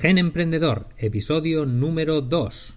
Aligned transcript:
Gen 0.00 0.18
Emprendedor, 0.18 0.88
episodio 0.98 1.64
número 1.64 2.20
2. 2.20 2.74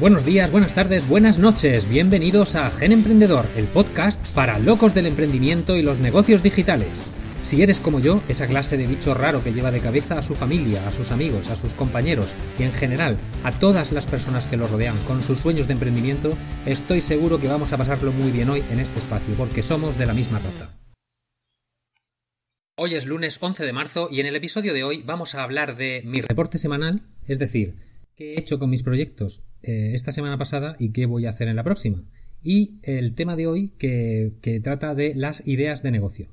Buenos 0.00 0.24
días, 0.24 0.50
buenas 0.50 0.74
tardes, 0.74 1.06
buenas 1.08 1.38
noches. 1.38 1.88
Bienvenidos 1.88 2.54
a 2.54 2.70
Gen 2.70 2.92
Emprendedor, 2.92 3.44
el 3.56 3.66
podcast 3.66 4.18
para 4.34 4.58
locos 4.58 4.94
del 4.94 5.06
emprendimiento 5.06 5.76
y 5.76 5.82
los 5.82 5.98
negocios 5.98 6.42
digitales. 6.42 7.02
Si 7.42 7.60
eres 7.60 7.80
como 7.80 7.98
yo, 7.98 8.22
esa 8.28 8.46
clase 8.46 8.76
de 8.76 8.86
bicho 8.86 9.14
raro 9.14 9.42
que 9.42 9.52
lleva 9.52 9.72
de 9.72 9.80
cabeza 9.80 10.16
a 10.16 10.22
su 10.22 10.34
familia, 10.34 10.86
a 10.88 10.92
sus 10.92 11.10
amigos, 11.10 11.50
a 11.50 11.56
sus 11.56 11.72
compañeros 11.72 12.32
y 12.58 12.62
en 12.62 12.72
general 12.72 13.18
a 13.42 13.58
todas 13.58 13.92
las 13.92 14.06
personas 14.06 14.46
que 14.46 14.56
lo 14.56 14.68
rodean 14.68 14.96
con 15.06 15.22
sus 15.22 15.40
sueños 15.40 15.66
de 15.66 15.74
emprendimiento, 15.74 16.34
estoy 16.64 17.00
seguro 17.00 17.40
que 17.40 17.48
vamos 17.48 17.72
a 17.72 17.76
pasarlo 17.76 18.12
muy 18.12 18.30
bien 18.30 18.48
hoy 18.48 18.62
en 18.70 18.78
este 18.78 18.98
espacio 18.98 19.34
porque 19.34 19.62
somos 19.62 19.98
de 19.98 20.06
la 20.06 20.14
misma 20.14 20.38
raza. 20.38 20.78
Hoy 22.76 22.94
es 22.94 23.06
lunes 23.06 23.38
11 23.38 23.66
de 23.66 23.72
marzo 23.72 24.08
y 24.10 24.20
en 24.20 24.26
el 24.26 24.36
episodio 24.36 24.72
de 24.72 24.84
hoy 24.84 25.02
vamos 25.04 25.34
a 25.34 25.42
hablar 25.42 25.76
de 25.76 26.02
mi 26.06 26.20
reporte 26.20 26.58
semanal, 26.58 27.02
es 27.26 27.38
decir, 27.38 27.74
qué 28.14 28.34
he 28.34 28.40
hecho 28.40 28.58
con 28.58 28.70
mis 28.70 28.84
proyectos 28.84 29.42
eh, 29.62 29.90
esta 29.94 30.12
semana 30.12 30.38
pasada 30.38 30.76
y 30.78 30.92
qué 30.92 31.06
voy 31.06 31.26
a 31.26 31.30
hacer 31.30 31.48
en 31.48 31.56
la 31.56 31.64
próxima. 31.64 32.04
Y 32.40 32.78
el 32.82 33.14
tema 33.14 33.36
de 33.36 33.46
hoy 33.46 33.72
que 33.78 34.60
trata 34.64 34.94
de 34.94 35.14
las 35.14 35.46
ideas 35.46 35.82
de 35.82 35.90
negocio. 35.90 36.28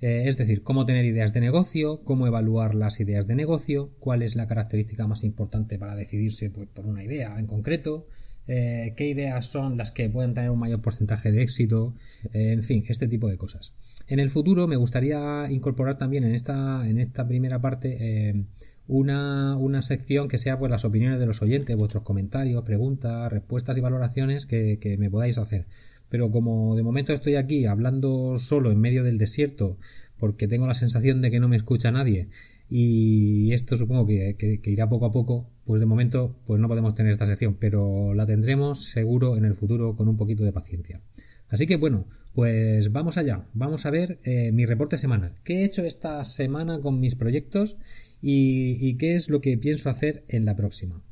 Eh, 0.00 0.28
es 0.28 0.38
decir, 0.38 0.62
cómo 0.62 0.86
tener 0.86 1.04
ideas 1.04 1.32
de 1.34 1.40
negocio, 1.40 2.00
cómo 2.04 2.26
evaluar 2.26 2.74
las 2.74 3.00
ideas 3.00 3.26
de 3.26 3.34
negocio, 3.34 3.90
cuál 3.98 4.22
es 4.22 4.34
la 4.34 4.46
característica 4.46 5.06
más 5.06 5.24
importante 5.24 5.78
para 5.78 5.94
decidirse 5.94 6.48
pues, 6.48 6.68
por 6.68 6.86
una 6.86 7.04
idea 7.04 7.38
en 7.38 7.46
concreto, 7.46 8.06
eh, 8.48 8.94
qué 8.96 9.08
ideas 9.08 9.46
son 9.46 9.76
las 9.76 9.92
que 9.92 10.08
pueden 10.08 10.32
tener 10.32 10.50
un 10.50 10.58
mayor 10.58 10.80
porcentaje 10.80 11.30
de 11.32 11.42
éxito, 11.42 11.94
eh, 12.32 12.52
en 12.52 12.62
fin, 12.62 12.84
este 12.88 13.08
tipo 13.08 13.28
de 13.28 13.36
cosas. 13.36 13.74
En 14.06 14.20
el 14.20 14.30
futuro 14.30 14.66
me 14.66 14.76
gustaría 14.76 15.46
incorporar 15.50 15.98
también 15.98 16.24
en 16.24 16.34
esta, 16.34 16.88
en 16.88 16.98
esta 16.98 17.28
primera 17.28 17.60
parte 17.60 18.46
una, 18.88 19.56
una, 19.56 19.82
sección 19.82 20.26
que 20.26 20.38
sea 20.38 20.58
pues 20.58 20.68
las 20.68 20.84
opiniones 20.84 21.20
de 21.20 21.26
los 21.26 21.42
oyentes, 21.42 21.76
vuestros 21.76 22.02
comentarios, 22.02 22.64
preguntas, 22.64 23.30
respuestas 23.30 23.76
y 23.76 23.80
valoraciones 23.80 24.46
que, 24.46 24.78
que 24.80 24.96
me 24.96 25.10
podáis 25.10 25.38
hacer 25.38 25.66
pero 26.10 26.30
como 26.30 26.76
de 26.76 26.82
momento 26.82 27.14
estoy 27.14 27.36
aquí 27.36 27.64
hablando 27.64 28.36
solo 28.36 28.70
en 28.70 28.80
medio 28.80 29.02
del 29.04 29.16
desierto 29.16 29.78
porque 30.18 30.48
tengo 30.48 30.66
la 30.66 30.74
sensación 30.74 31.22
de 31.22 31.30
que 31.30 31.40
no 31.40 31.48
me 31.48 31.56
escucha 31.56 31.90
nadie 31.90 32.28
y 32.68 33.52
esto 33.52 33.76
supongo 33.76 34.06
que, 34.06 34.60
irá 34.64 34.88
poco 34.88 35.06
a 35.06 35.10
poco, 35.10 35.50
pues 35.64 35.80
de 35.80 35.86
momento 35.86 36.36
pues 36.46 36.60
no 36.60 36.68
podemos 36.68 36.94
tener 36.94 37.10
esta 37.10 37.26
sección, 37.26 37.56
pero 37.58 38.14
la 38.14 38.26
tendremos 38.26 38.84
seguro 38.84 39.36
en 39.36 39.44
el 39.44 39.56
futuro 39.56 39.96
con 39.96 40.06
un 40.08 40.16
poquito 40.16 40.44
de 40.44 40.52
paciencia. 40.52 41.00
Así 41.48 41.66
que 41.66 41.76
bueno, 41.76 42.06
pues 42.32 42.92
vamos 42.92 43.16
allá, 43.16 43.44
vamos 43.54 43.86
a 43.86 43.90
ver 43.90 44.20
eh, 44.22 44.52
mi 44.52 44.66
reporte 44.66 44.98
semanal. 44.98 45.34
¿Qué 45.42 45.62
he 45.62 45.64
hecho 45.64 45.82
esta 45.82 46.24
semana 46.24 46.80
con 46.80 47.00
mis 47.00 47.16
proyectos 47.16 47.76
y, 48.22 48.76
y 48.78 48.96
qué 48.98 49.16
es 49.16 49.30
lo 49.30 49.40
que 49.40 49.58
pienso 49.58 49.90
hacer 49.90 50.24
en 50.28 50.44
la 50.44 50.54
próxima? 50.54 51.02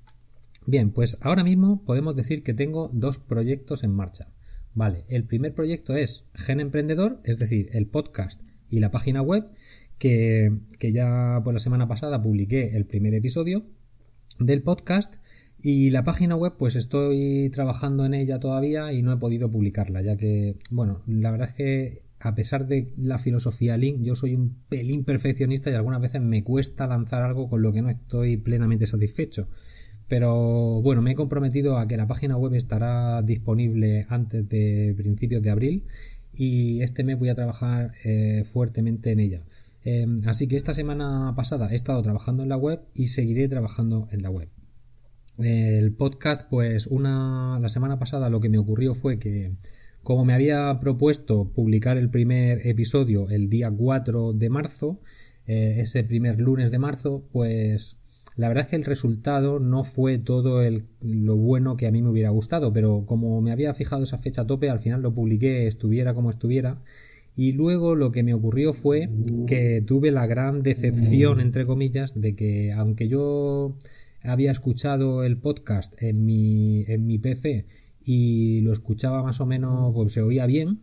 Bien, 0.65 0.93
pues 0.93 1.19
ahora 1.23 1.43
mismo 1.43 1.83
podemos 1.85 2.15
decir 2.15 2.45
que 2.45 2.55
tengo 2.55 2.89
dos 2.93 3.19
proyectos 3.19 3.83
en 3.83 3.95
marcha. 3.95 4.29
Vale, 4.79 5.05
el 5.09 5.25
primer 5.25 5.55
proyecto 5.55 5.97
es 5.97 6.25
Gen 6.35 6.61
Emprendedor, 6.61 7.19
es 7.25 7.41
decir, 7.41 7.69
el 7.73 7.89
podcast 7.89 8.41
y 8.71 8.79
la 8.79 8.93
página 8.93 9.23
web, 9.23 9.49
que, 9.99 10.53
ya 10.79 11.41
por 11.43 11.53
la 11.53 11.59
semana 11.59 11.89
pasada 11.89 12.23
publiqué 12.23 12.77
el 12.77 12.87
primer 12.87 13.13
episodio 13.13 13.65
del 14.39 14.63
podcast 14.63 15.17
y 15.61 15.91
la 15.91 16.05
página 16.05 16.37
web 16.37 16.53
pues 16.57 16.77
estoy 16.77 17.51
trabajando 17.53 18.05
en 18.05 18.15
ella 18.15 18.39
todavía 18.39 18.93
y 18.93 19.03
no 19.03 19.13
he 19.13 19.17
podido 19.17 19.51
publicarla, 19.51 20.01
ya 20.01 20.17
que, 20.17 20.55
bueno, 20.71 21.03
la 21.09 21.33
verdad 21.33 21.49
es 21.49 21.55
que 21.57 22.03
a 22.21 22.37
pesar 22.37 22.69
de 22.69 22.93
la 22.97 23.19
filosofía 23.19 23.77
Link, 23.77 24.03
yo 24.03 24.15
soy 24.15 24.37
un 24.37 24.55
pelín 24.69 25.03
perfeccionista 25.03 25.71
y 25.71 25.75
algunas 25.75 26.01
veces 26.01 26.23
me 26.23 26.45
cuesta 26.45 26.87
lanzar 26.87 27.25
algo 27.25 27.51
con 27.51 27.63
lo 27.63 27.73
que 27.73 27.83
no 27.83 27.91
estoy 27.91 28.37
plenamente 28.37 28.87
satisfecho. 28.87 29.49
Pero 30.09 30.81
bueno, 30.83 31.03
me 31.03 31.13
he 31.13 31.15
comprometido 31.15 31.77
a 31.77 31.87
que 31.87 31.97
la 31.97 32.07
página 32.07 32.37
web 32.37 32.55
estará 32.55 33.23
disponible 33.23 34.07
antes 34.09 34.49
de 34.49 34.95
principios 34.97 35.43
de 35.43 35.51
abril 35.51 35.85
y 36.35 36.81
este 36.83 37.05
mes 37.05 37.19
voy 37.19 37.29
a 37.29 37.35
trabajar 37.35 37.93
eh, 38.05 38.45
fuertemente 38.45 39.13
en 39.13 39.21
ella. 39.21 39.43
Em, 39.85 40.17
así 40.27 40.49
que 40.49 40.57
esta 40.57 40.75
semana 40.75 41.33
pasada 41.37 41.71
he 41.71 41.75
estado 41.75 42.03
trabajando 42.03 42.43
en 42.43 42.49
la 42.49 42.57
web 42.57 42.81
y 42.95 43.09
seguiré 43.09 43.49
trabajando 43.49 44.09
en 44.11 44.23
la 44.23 44.31
web. 44.31 44.49
El 45.39 45.93
podcast, 45.93 46.49
pues 46.49 46.87
una 46.89 47.59
la 47.61 47.69
semana 47.69 47.99
pasada 47.99 48.29
lo 48.29 48.41
que 48.41 48.49
me 48.49 48.59
ocurrió 48.59 48.95
fue 48.95 49.19
que 49.19 49.53
como 50.03 50.25
me 50.25 50.33
había 50.33 50.79
propuesto 50.81 51.51
publicar 51.55 51.97
el 51.97 52.11
primer 52.11 52.67
episodio 52.67 53.29
el 53.29 53.49
día 53.49 53.71
4 53.71 54.33
de 54.33 54.49
marzo, 54.49 55.01
eh, 55.47 55.77
ese 55.79 56.03
primer 56.03 56.41
lunes 56.41 56.71
de 56.71 56.79
marzo, 56.79 57.25
pues 57.31 57.99
la 58.39 58.47
verdad 58.47 58.65
es 58.65 58.71
que 58.71 58.77
el 58.77 58.85
resultado 58.85 59.59
no 59.59 59.83
fue 59.83 60.17
todo 60.17 60.63
el, 60.63 60.85
lo 61.03 61.35
bueno 61.35 61.77
que 61.77 61.89
a 61.89 61.91
mí 61.91 62.03
me 62.03 62.09
hubiera 62.09 62.31
gustado, 62.31 62.73
pero 62.73 63.03
como 63.05 63.41
me 63.41 63.51
había 63.51 63.75
fijado 63.75 64.05
esa 64.05 64.17
fecha 64.17 64.43
a 64.43 64.47
tope, 64.47 64.71
al 64.71 64.79
final 64.79 65.03
lo 65.03 65.13
publiqué 65.13 65.67
estuviera 65.67 66.15
como 66.15 66.31
estuviera. 66.31 66.79
Y 67.35 67.53
luego 67.53 67.97
lo 67.97 68.13
que 68.13 68.23
me 68.23 68.35
ocurrió 68.35 68.73
fue 68.73 69.11
que 69.49 69.83
tuve 69.85 70.13
la 70.13 70.27
gran 70.27 70.63
decepción, 70.63 71.41
entre 71.41 71.67
comillas, 71.67 72.21
de 72.21 72.37
que 72.37 72.73
aunque 72.73 73.09
yo 73.09 73.75
había 74.23 74.53
escuchado 74.53 75.25
el 75.25 75.37
podcast 75.37 76.01
en 76.01 76.25
mi, 76.25 76.85
en 76.87 77.07
mi 77.09 77.19
PC 77.19 77.67
y 78.05 78.61
lo 78.61 78.73
escuchaba 78.73 79.21
más 79.25 79.41
o 79.41 79.47
menos, 79.47 79.93
pues 79.93 80.13
se 80.13 80.23
oía 80.23 80.47
bien, 80.47 80.79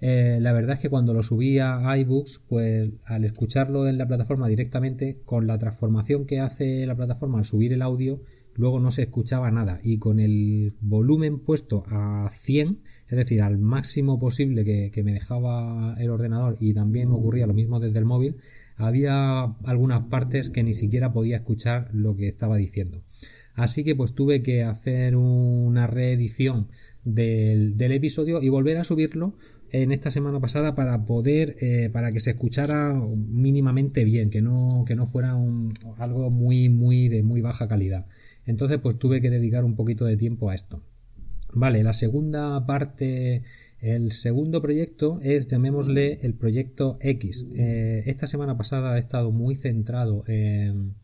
eh, 0.00 0.38
la 0.40 0.52
verdad 0.52 0.76
es 0.76 0.80
que 0.80 0.88
cuando 0.88 1.12
lo 1.12 1.22
subí 1.22 1.58
a 1.58 1.96
iBooks, 1.98 2.40
pues 2.48 2.90
al 3.04 3.24
escucharlo 3.24 3.86
en 3.86 3.98
la 3.98 4.06
plataforma 4.06 4.48
directamente, 4.48 5.20
con 5.24 5.46
la 5.46 5.58
transformación 5.58 6.26
que 6.26 6.40
hace 6.40 6.86
la 6.86 6.96
plataforma 6.96 7.38
al 7.38 7.44
subir 7.44 7.72
el 7.72 7.82
audio, 7.82 8.22
luego 8.54 8.80
no 8.80 8.90
se 8.90 9.02
escuchaba 9.02 9.50
nada. 9.50 9.78
Y 9.82 9.98
con 9.98 10.18
el 10.18 10.72
volumen 10.80 11.38
puesto 11.40 11.84
a 11.88 12.28
100, 12.32 12.80
es 13.08 13.16
decir, 13.16 13.42
al 13.42 13.58
máximo 13.58 14.18
posible 14.18 14.64
que, 14.64 14.90
que 14.90 15.02
me 15.02 15.12
dejaba 15.12 15.96
el 15.98 16.10
ordenador, 16.10 16.56
y 16.60 16.72
también 16.72 17.10
ocurría 17.10 17.46
lo 17.46 17.54
mismo 17.54 17.78
desde 17.78 17.98
el 17.98 18.06
móvil, 18.06 18.36
había 18.76 19.42
algunas 19.64 20.06
partes 20.06 20.48
que 20.48 20.62
ni 20.62 20.72
siquiera 20.72 21.12
podía 21.12 21.36
escuchar 21.36 21.90
lo 21.92 22.16
que 22.16 22.28
estaba 22.28 22.56
diciendo. 22.56 23.02
Así 23.54 23.84
que 23.84 23.94
pues 23.94 24.14
tuve 24.14 24.42
que 24.42 24.62
hacer 24.62 25.16
una 25.16 25.86
reedición 25.86 26.68
del, 27.04 27.76
del 27.76 27.92
episodio 27.92 28.40
y 28.40 28.48
volver 28.48 28.78
a 28.78 28.84
subirlo 28.84 29.34
en 29.72 29.92
esta 29.92 30.10
semana 30.10 30.40
pasada 30.40 30.74
para 30.74 31.04
poder 31.04 31.56
eh, 31.60 31.90
para 31.92 32.10
que 32.10 32.20
se 32.20 32.30
escuchara 32.30 32.92
mínimamente 33.16 34.04
bien 34.04 34.30
que 34.30 34.40
no 34.40 34.84
que 34.86 34.94
no 34.94 35.06
fuera 35.06 35.34
un, 35.34 35.72
algo 35.98 36.30
muy 36.30 36.68
muy 36.68 37.08
de 37.08 37.22
muy 37.22 37.40
baja 37.40 37.68
calidad. 37.68 38.06
Entonces 38.46 38.78
pues 38.82 38.98
tuve 38.98 39.20
que 39.20 39.30
dedicar 39.30 39.64
un 39.64 39.76
poquito 39.76 40.04
de 40.04 40.16
tiempo 40.16 40.50
a 40.50 40.54
esto. 40.54 40.82
Vale 41.52 41.82
la 41.82 41.92
segunda 41.92 42.66
parte 42.66 43.42
el 43.80 44.12
segundo 44.12 44.60
proyecto 44.60 45.20
es 45.22 45.46
llamémosle 45.46 46.18
el 46.22 46.34
proyecto 46.34 46.98
X. 47.00 47.46
Eh, 47.54 48.02
esta 48.06 48.26
semana 48.26 48.56
pasada 48.56 48.96
he 48.96 48.98
estado 49.00 49.32
muy 49.32 49.56
centrado 49.56 50.24
en 50.26 50.94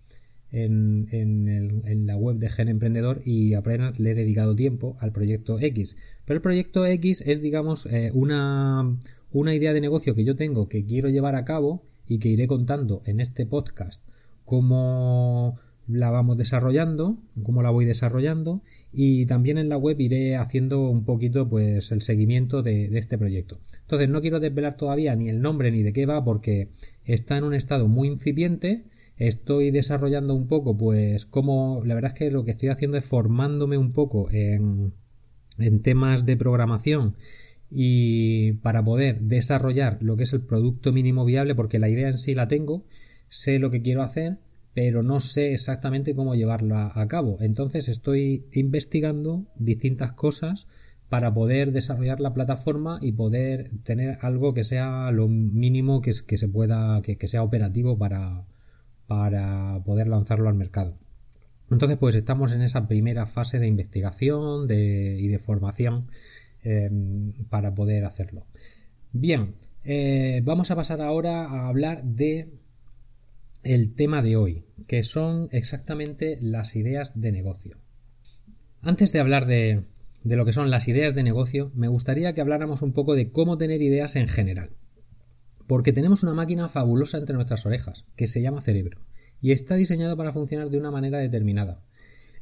en, 0.53 1.83
en, 1.85 2.07
la 2.07 2.17
web 2.17 2.37
de 2.37 2.49
Gen 2.49 2.69
Emprendedor 2.69 3.21
y 3.25 3.55
apenas 3.55 3.99
le 3.99 4.11
he 4.11 4.15
dedicado 4.15 4.55
tiempo 4.55 4.97
al 5.01 5.13
proyecto 5.13 5.59
X. 5.61 5.97
Pero 6.27 6.37
el 6.37 6.43
proyecto 6.43 6.85
X 6.85 7.23
es, 7.25 7.41
digamos, 7.41 7.87
eh, 7.87 8.11
una, 8.13 8.97
una 9.33 9.55
idea 9.55 9.73
de 9.73 9.81
negocio 9.81 10.15
que 10.15 10.25
yo 10.25 10.37
tengo 10.37 10.69
que 10.69 10.85
quiero 10.85 11.09
llevar 11.09 11.37
a 11.37 11.45
cabo 11.45 11.83
y 12.07 12.19
que 12.19 12.29
iré 12.29 12.47
contando 12.47 13.03
en 13.07 13.21
este 13.21 13.47
podcast 13.47 14.03
cómo 14.45 15.59
la 15.89 16.11
vamos 16.11 16.37
desarrollando, 16.37 17.17
cómo 17.45 17.63
la 17.63 17.71
voy 17.71 17.85
desarrollando 17.85 18.63
y 18.93 19.27
también 19.27 19.57
en 19.57 19.69
la 19.69 19.77
web 19.77 20.01
iré 20.01 20.37
haciendo 20.37 20.89
un 20.89 21.05
poquito 21.05 21.49
pues 21.49 21.93
el 21.93 22.03
seguimiento 22.03 22.63
de, 22.63 22.89
de, 22.89 22.99
este 22.99 23.19
proyecto. 23.19 23.61
Entonces 23.83 24.09
no 24.09 24.21
quiero 24.21 24.41
desvelar 24.41 24.77
todavía 24.77 25.15
ni 25.15 25.29
el 25.29 25.41
nombre 25.41 25.71
ni 25.71 25.83
de 25.83 25.93
qué 25.93 26.07
va 26.07 26.25
porque 26.25 26.71
está 27.05 27.37
en 27.39 27.45
un 27.45 27.55
estado 27.55 27.87
muy 27.87 28.09
incipiente 28.09 28.85
estoy 29.17 29.71
desarrollando 29.71 30.35
un 30.35 30.47
poco, 30.47 30.77
pues 30.77 31.25
como 31.25 31.83
la 31.85 31.95
verdad 31.95 32.13
es 32.13 32.19
que 32.19 32.31
lo 32.31 32.45
que 32.45 32.51
estoy 32.51 32.69
haciendo 32.69 32.97
es 32.97 33.05
formándome 33.05 33.79
un 33.79 33.93
poco 33.93 34.29
en, 34.31 34.93
en 35.59 35.83
temas 35.83 36.27
de 36.27 36.37
programación 36.37 37.17
y 37.71 38.53
para 38.55 38.85
poder 38.85 39.21
desarrollar 39.21 39.99
lo 40.01 40.17
que 40.17 40.25
es 40.25 40.33
el 40.33 40.43
producto 40.43 40.93
mínimo 40.93 41.25
viable, 41.25 41.55
porque 41.55 41.79
la 41.79 41.89
idea 41.89 42.09
en 42.09 42.19
sí 42.19 42.35
la 42.35 42.49
tengo, 42.49 42.85
sé 43.29 43.59
lo 43.59 43.71
que 43.71 43.83
quiero 43.83 44.03
hacer, 44.03 44.39
pero 44.75 45.03
no 45.03 45.21
sé 45.21 45.53
exactamente 45.53 46.15
cómo 46.15 46.35
llevarla 46.35 46.93
a 46.95 47.09
cabo. 47.09 47.39
Entonces 47.41 47.89
estoy 47.89 48.47
investigando 48.53 49.47
distintas 49.57 50.13
cosas 50.13 50.69
para 51.09 51.33
poder 51.33 51.73
desarrollar 51.73 52.21
la 52.21 52.35
plataforma 52.35 52.99
y 53.01 53.13
poder 53.13 53.71
tener 53.85 54.19
algo 54.23 54.55
que 54.55 54.65
sea 54.65 55.11
lo 55.13 55.29
mínimo 55.29 56.03
que, 56.03 56.13
que 56.27 56.37
se 56.37 56.49
pueda, 56.49 57.01
que 57.03 57.29
sea 57.29 57.43
operativo 57.43 57.97
para, 57.97 58.45
para 59.07 59.81
poder 59.85 60.09
lanzarlo 60.09 60.49
al 60.49 60.57
mercado. 60.57 60.99
Entonces, 61.71 61.99
pues 61.99 62.15
estamos 62.15 62.53
en 62.53 62.63
esa 62.63 62.87
primera 62.87 63.27
fase 63.27 63.59
de 63.59 63.67
investigación 63.67 64.71
y 64.71 65.29
de 65.29 65.39
formación 65.39 66.05
em, 66.63 67.33
para 67.49 67.75
poder 67.75 68.05
hacerlo. 68.05 68.47
Bien, 69.13 69.55
eh, 69.85 70.41
vamos 70.45 70.71
a 70.71 70.77
pasar 70.77 71.01
ahora 71.01 71.45
a 71.45 71.69
hablar 71.69 72.05
de 72.05 72.51
el 73.63 73.95
tema 73.95 74.23
de 74.23 74.37
hoy, 74.37 74.65
que 74.87 75.03
son 75.03 75.49
exactamente 75.51 76.39
las 76.41 76.77
ideas 76.77 77.21
de 77.21 77.33
negocio. 77.33 77.79
Antes 78.81 79.11
de 79.11 79.19
hablar 79.19 79.47
de, 79.47 79.83
de 80.23 80.37
lo 80.37 80.45
que 80.45 80.53
son 80.53 80.71
las 80.71 80.87
ideas 80.87 81.17
de 81.17 81.25
negocio, 81.25 81.73
me 81.75 81.89
gustaría 81.89 82.33
que 82.33 82.41
habláramos 82.41 82.83
un 82.83 82.93
poco 82.93 83.17
de 83.17 83.33
cómo 83.33 83.59
tener 83.59 83.83
ideas 83.83 84.15
en 84.15 84.29
general. 84.29 84.71
Porque 85.67 85.93
tenemos 85.93 86.23
una 86.23 86.35
máquina 86.35 86.69
fabulosa 86.69 87.19
entre 87.19 87.35
nuestras 87.35 87.67
orejas, 87.67 88.05
que 88.15 88.29
se 88.29 88.41
llama 88.41 88.63
cerebro 88.63 89.01
y 89.41 89.53
está 89.53 89.75
diseñado 89.75 90.17
para 90.17 90.33
funcionar 90.33 90.71
de 90.71 90.79
una 90.79 90.91
manera 90.91 91.19
determinada. 91.19 91.83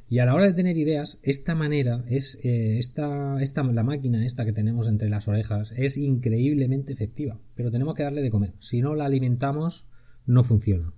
Y 0.08 0.18
a 0.18 0.26
la 0.26 0.34
hora 0.34 0.46
de 0.46 0.52
tener 0.52 0.76
ideas, 0.76 1.18
esta 1.22 1.54
manera 1.54 2.04
es 2.08 2.38
eh, 2.42 2.78
esta, 2.78 3.40
esta, 3.40 3.62
la 3.62 3.82
máquina 3.82 4.24
esta 4.24 4.44
que 4.44 4.52
tenemos 4.52 4.86
entre 4.86 5.08
las 5.08 5.28
orejas 5.28 5.72
es 5.76 5.96
increíblemente 5.96 6.92
efectiva, 6.92 7.40
pero 7.54 7.70
tenemos 7.70 7.94
que 7.94 8.02
darle 8.02 8.22
de 8.22 8.30
comer. 8.30 8.52
Si 8.60 8.80
no 8.82 8.94
la 8.94 9.06
alimentamos, 9.06 9.86
no 10.26 10.44
funciona. 10.44 10.92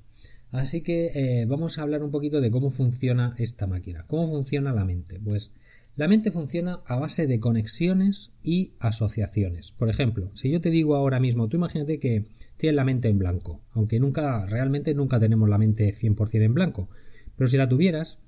Así 0.50 0.82
que 0.82 1.10
eh, 1.14 1.46
vamos 1.46 1.78
a 1.78 1.82
hablar 1.82 2.02
un 2.02 2.10
poquito 2.10 2.40
de 2.40 2.50
cómo 2.50 2.70
funciona 2.70 3.34
esta 3.38 3.66
máquina, 3.66 4.04
cómo 4.06 4.28
funciona 4.28 4.72
la 4.72 4.84
mente. 4.84 5.20
Pues 5.22 5.52
la 5.94 6.08
mente 6.08 6.30
funciona 6.30 6.80
a 6.86 6.98
base 6.98 7.26
de 7.26 7.40
conexiones 7.40 8.32
y 8.42 8.72
asociaciones. 8.80 9.72
Por 9.72 9.88
ejemplo, 9.88 10.30
si 10.34 10.50
yo 10.50 10.60
te 10.60 10.70
digo 10.70 10.94
ahora 10.94 11.20
mismo, 11.20 11.48
tú 11.48 11.56
imagínate 11.56 11.98
que 11.98 12.26
tienes 12.56 12.76
la 12.76 12.84
mente 12.84 13.08
en 13.08 13.18
blanco, 13.18 13.62
aunque 13.72 14.00
nunca, 14.00 14.46
realmente 14.46 14.94
nunca 14.94 15.20
tenemos 15.20 15.48
la 15.48 15.58
mente 15.58 15.92
100% 15.92 16.42
en 16.42 16.54
blanco. 16.54 16.88
Pero 17.36 17.48
si 17.48 17.56
la 17.56 17.68
tuvieras, 17.68 18.18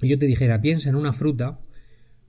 y 0.00 0.08
yo 0.08 0.18
te 0.18 0.26
dijera, 0.26 0.60
piensa 0.60 0.88
en 0.88 0.96
una 0.96 1.12
fruta, 1.12 1.58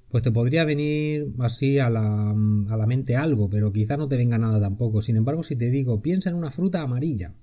pues 0.09 0.23
te 0.23 0.31
podría 0.31 0.63
venir 0.63 1.33
así 1.39 1.79
a 1.79 1.89
la, 1.89 2.31
a 2.31 2.77
la 2.77 2.85
mente 2.87 3.15
algo, 3.15 3.49
pero 3.49 3.71
quizá 3.71 3.97
no 3.97 4.07
te 4.07 4.17
venga 4.17 4.37
nada 4.37 4.59
tampoco. 4.59 5.01
Sin 5.01 5.17
embargo, 5.17 5.43
si 5.43 5.55
te 5.55 5.69
digo, 5.69 6.01
piensa 6.01 6.29
en 6.29 6.35
una 6.35 6.49
fruta 6.49 6.81
amarilla, 6.81 7.33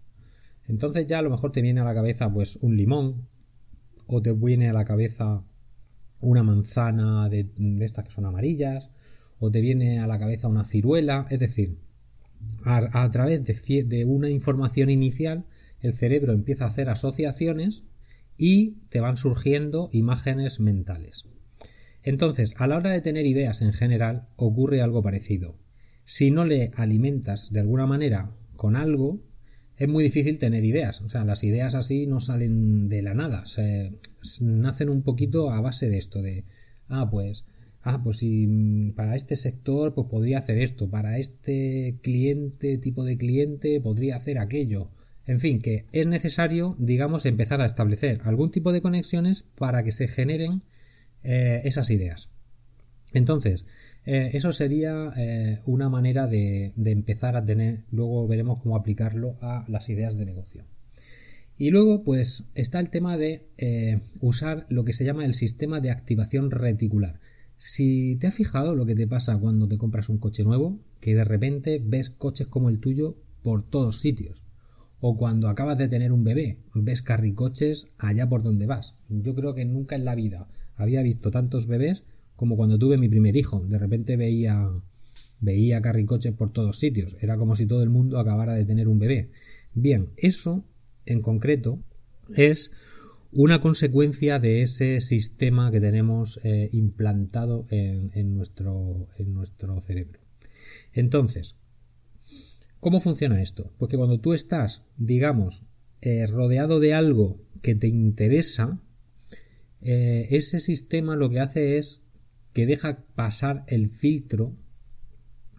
entonces 0.67 1.07
ya 1.07 1.19
a 1.19 1.23
lo 1.23 1.31
mejor 1.31 1.53
te 1.53 1.63
viene 1.63 1.81
a 1.81 1.85
la 1.85 1.95
cabeza 1.95 2.33
pues 2.33 2.57
un 2.63 2.77
limón, 2.77 3.29
o 4.07 4.23
te 4.23 4.33
viene 4.33 4.69
a 4.69 4.73
la 4.73 4.85
cabeza 4.85 5.45
una 6.21 6.43
manzana 6.43 7.29
de 7.29 7.49
estas 7.81 8.05
que 8.05 8.11
son 8.11 8.25
amarillas, 8.25 8.91
o 9.39 9.51
te 9.51 9.61
viene 9.61 9.99
a 9.99 10.07
la 10.07 10.19
cabeza 10.19 10.49
una 10.49 10.65
ciruela, 10.65 11.27
es 11.31 11.39
decir, 11.39 11.79
a, 12.65 13.11
través 13.11 13.45
de, 13.45 13.85
de 13.85 14.05
una 14.05 14.31
información 14.31 14.91
inicial, 14.91 15.45
el 15.81 15.95
cerebro 15.95 16.33
empieza 16.33 16.65
a 16.65 16.69
hacer 16.69 16.89
asociaciones 16.89 17.85
y 18.37 18.77
te 18.89 19.01
van 19.01 19.17
surgiendo 19.17 19.91
imágenes 19.93 20.61
mentales. 20.61 21.25
Entonces, 22.03 22.55
a 22.59 22.67
la 22.67 22.77
hora 22.77 22.91
de 22.91 23.01
tener 23.01 23.27
ideas 23.27 23.63
en 23.63 23.73
general, 23.73 24.29
ocurre 24.37 24.83
algo 24.83 25.03
parecido. 25.03 25.57
Si 26.05 26.31
no 26.31 26.45
le 26.45 26.71
alimentas 26.77 27.51
de 27.51 27.61
alguna 27.61 27.87
manera 27.87 28.31
con 28.57 28.77
algo, 28.77 29.21
es 29.77 29.89
muy 29.89 30.05
difícil 30.05 30.39
tener 30.39 30.65
ideas. 30.65 31.01
O 31.01 31.09
sea, 31.09 31.25
las 31.25 31.43
ideas 31.45 31.75
así 31.75 32.07
no 32.07 32.21
salen 32.21 32.89
de 32.89 33.03
la 33.03 33.15
nada. 33.15 33.47
Se, 33.47 33.93
nacen 34.41 34.91
un 34.91 35.03
poquito 35.03 35.51
a 35.51 35.61
base 35.61 35.89
de 35.89 35.99
esto, 35.99 36.23
de, 36.23 36.45
ah, 36.89 37.09
pues 37.11 37.45
ah, 37.85 38.03
pues 38.03 38.19
si 38.19 38.47
mm, 38.47 38.95
para 38.95 39.15
este 39.15 39.37
sector 39.37 39.95
pues 39.95 40.09
podría 40.09 40.39
hacer 40.39 40.59
esto, 40.59 40.91
para 40.91 41.19
este 41.19 41.99
cliente, 42.03 42.79
tipo 42.79 43.05
de 43.05 43.17
cliente, 43.17 43.81
podría 43.81 44.17
hacer 44.17 44.39
aquello. 44.39 44.91
En 45.27 45.41
fin, 45.41 45.61
que 45.61 45.87
es 45.93 46.07
necesario, 46.07 46.77
digamos, 46.79 47.25
empezar 47.25 47.61
a 47.61 47.67
establecer 47.67 48.21
algún 48.25 48.51
tipo 48.51 48.73
de 48.73 48.83
conexiones 48.83 49.45
para 49.57 49.83
que 49.83 49.93
se 49.93 50.09
generen 50.09 50.63
eh, 51.23 51.63
esas 51.65 51.91
ideas. 51.91 52.31
Entonces, 53.13 53.65
eh, 54.05 54.31
eso 54.35 54.53
sería 54.53 55.13
eh, 55.17 55.61
una 55.65 55.89
manera 55.89 56.27
de, 56.27 56.73
de, 56.77 56.91
empezar 56.91 57.37
a 57.37 57.45
tener, 57.45 57.85
luego 57.91 58.27
veremos 58.27 58.61
cómo 58.63 58.77
aplicarlo 58.77 59.39
a 59.41 59.65
las 59.69 59.89
ideas 59.89 60.17
de 60.17 60.27
negocio. 60.27 60.65
Y 61.57 61.71
luego, 61.71 62.03
pues, 62.03 62.45
está 62.55 62.81
el 62.81 62.91
tema 62.91 63.17
de 63.17 63.47
usar 64.21 64.67
lo 64.69 64.85
que 64.85 64.93
se 64.93 65.05
llama 65.05 65.25
el 65.25 65.35
sistema 65.35 65.81
de 65.81 65.93
activación 65.93 66.51
reticular. 66.51 67.21
Si 67.67 68.17
te 68.17 68.27
has 68.27 68.35
fijado 68.35 68.75
lo 68.75 68.85
que 68.85 68.95
te 68.95 69.07
pasa 69.07 69.39
cuando 69.39 69.67
te 69.67 69.79
compras 69.79 70.11
un 70.11 70.19
coche 70.19 70.45
nuevo, 70.45 70.81
que 71.01 71.15
de 71.15 71.25
repente 71.25 71.81
ves 71.83 72.11
coches 72.11 72.47
como 72.47 72.69
el 72.69 72.79
tuyo 72.79 73.17
por 73.43 73.63
todos 73.63 74.03
sitios. 74.03 74.43
O 75.01 75.17
cuando 75.17 75.49
acabas 75.49 75.79
de 75.79 75.89
tener 75.89 76.13
un 76.13 76.25
bebé, 76.25 76.59
ves 76.75 77.01
carricoches 77.01 77.87
allá 77.97 78.29
por 78.29 78.43
donde 78.43 78.67
vas. 78.67 78.97
Yo 79.09 79.35
creo 79.35 79.55
que 79.55 79.65
nunca 79.65 79.97
en 79.97 80.05
la 80.05 80.15
vida 80.15 80.47
había 80.77 81.01
visto 81.01 81.31
tantos 81.31 81.67
bebés 81.67 82.05
como 82.37 82.59
cuando 82.59 82.79
tuve 82.79 82.99
mi 82.99 83.09
primer 83.09 83.35
hijo. 83.35 83.65
De 83.67 83.79
repente 83.79 84.19
veía 84.19 84.71
veía 85.41 85.81
carricoches 85.81 86.35
por 86.35 86.53
todos 86.53 86.79
sitios. 86.79 87.17
Era 87.23 87.39
como 87.39 87.55
si 87.55 87.65
todo 87.65 87.83
el 87.83 87.89
mundo 87.89 88.19
acabara 88.19 88.53
de 88.53 88.67
tener 88.67 88.89
un 88.89 88.99
bebé. 88.99 89.31
Bien, 89.73 90.11
eso 90.19 90.67
en 91.07 91.23
concreto 91.23 91.79
es 92.37 92.73
una 93.35 93.61
consecuencia 93.61 94.39
de 94.39 94.63
ese 94.63 95.01
sistema 95.01 95.71
que 95.71 95.81
tenemos 95.81 96.41
eh, 96.45 96.69
implantado 96.73 97.67
en, 97.71 98.37
nuestro, 98.37 99.09
en 99.19 99.35
nuestro 99.35 99.81
cerebro. 99.81 100.21
Entonces, 100.93 101.57
¿cómo 102.79 103.01
funciona 103.01 103.43
esto? 103.43 103.73
Porque 103.77 103.97
cuando 103.97 104.21
tú 104.21 104.35
estás, 104.35 104.85
digamos, 104.97 105.65
eh, 106.01 106.27
rodeado 106.27 106.79
de 106.79 106.95
algo 106.95 107.41
que 107.61 107.75
te 107.75 107.89
interesa, 107.89 108.81
eh, 109.81 110.29
ese 110.31 110.61
sistema 110.61 111.17
lo 111.17 111.29
que 111.29 111.41
hace 111.41 111.79
es 111.79 112.03
que 112.53 112.67
deja 112.67 113.05
pasar 113.17 113.65
el 113.67 113.89
filtro, 113.89 114.57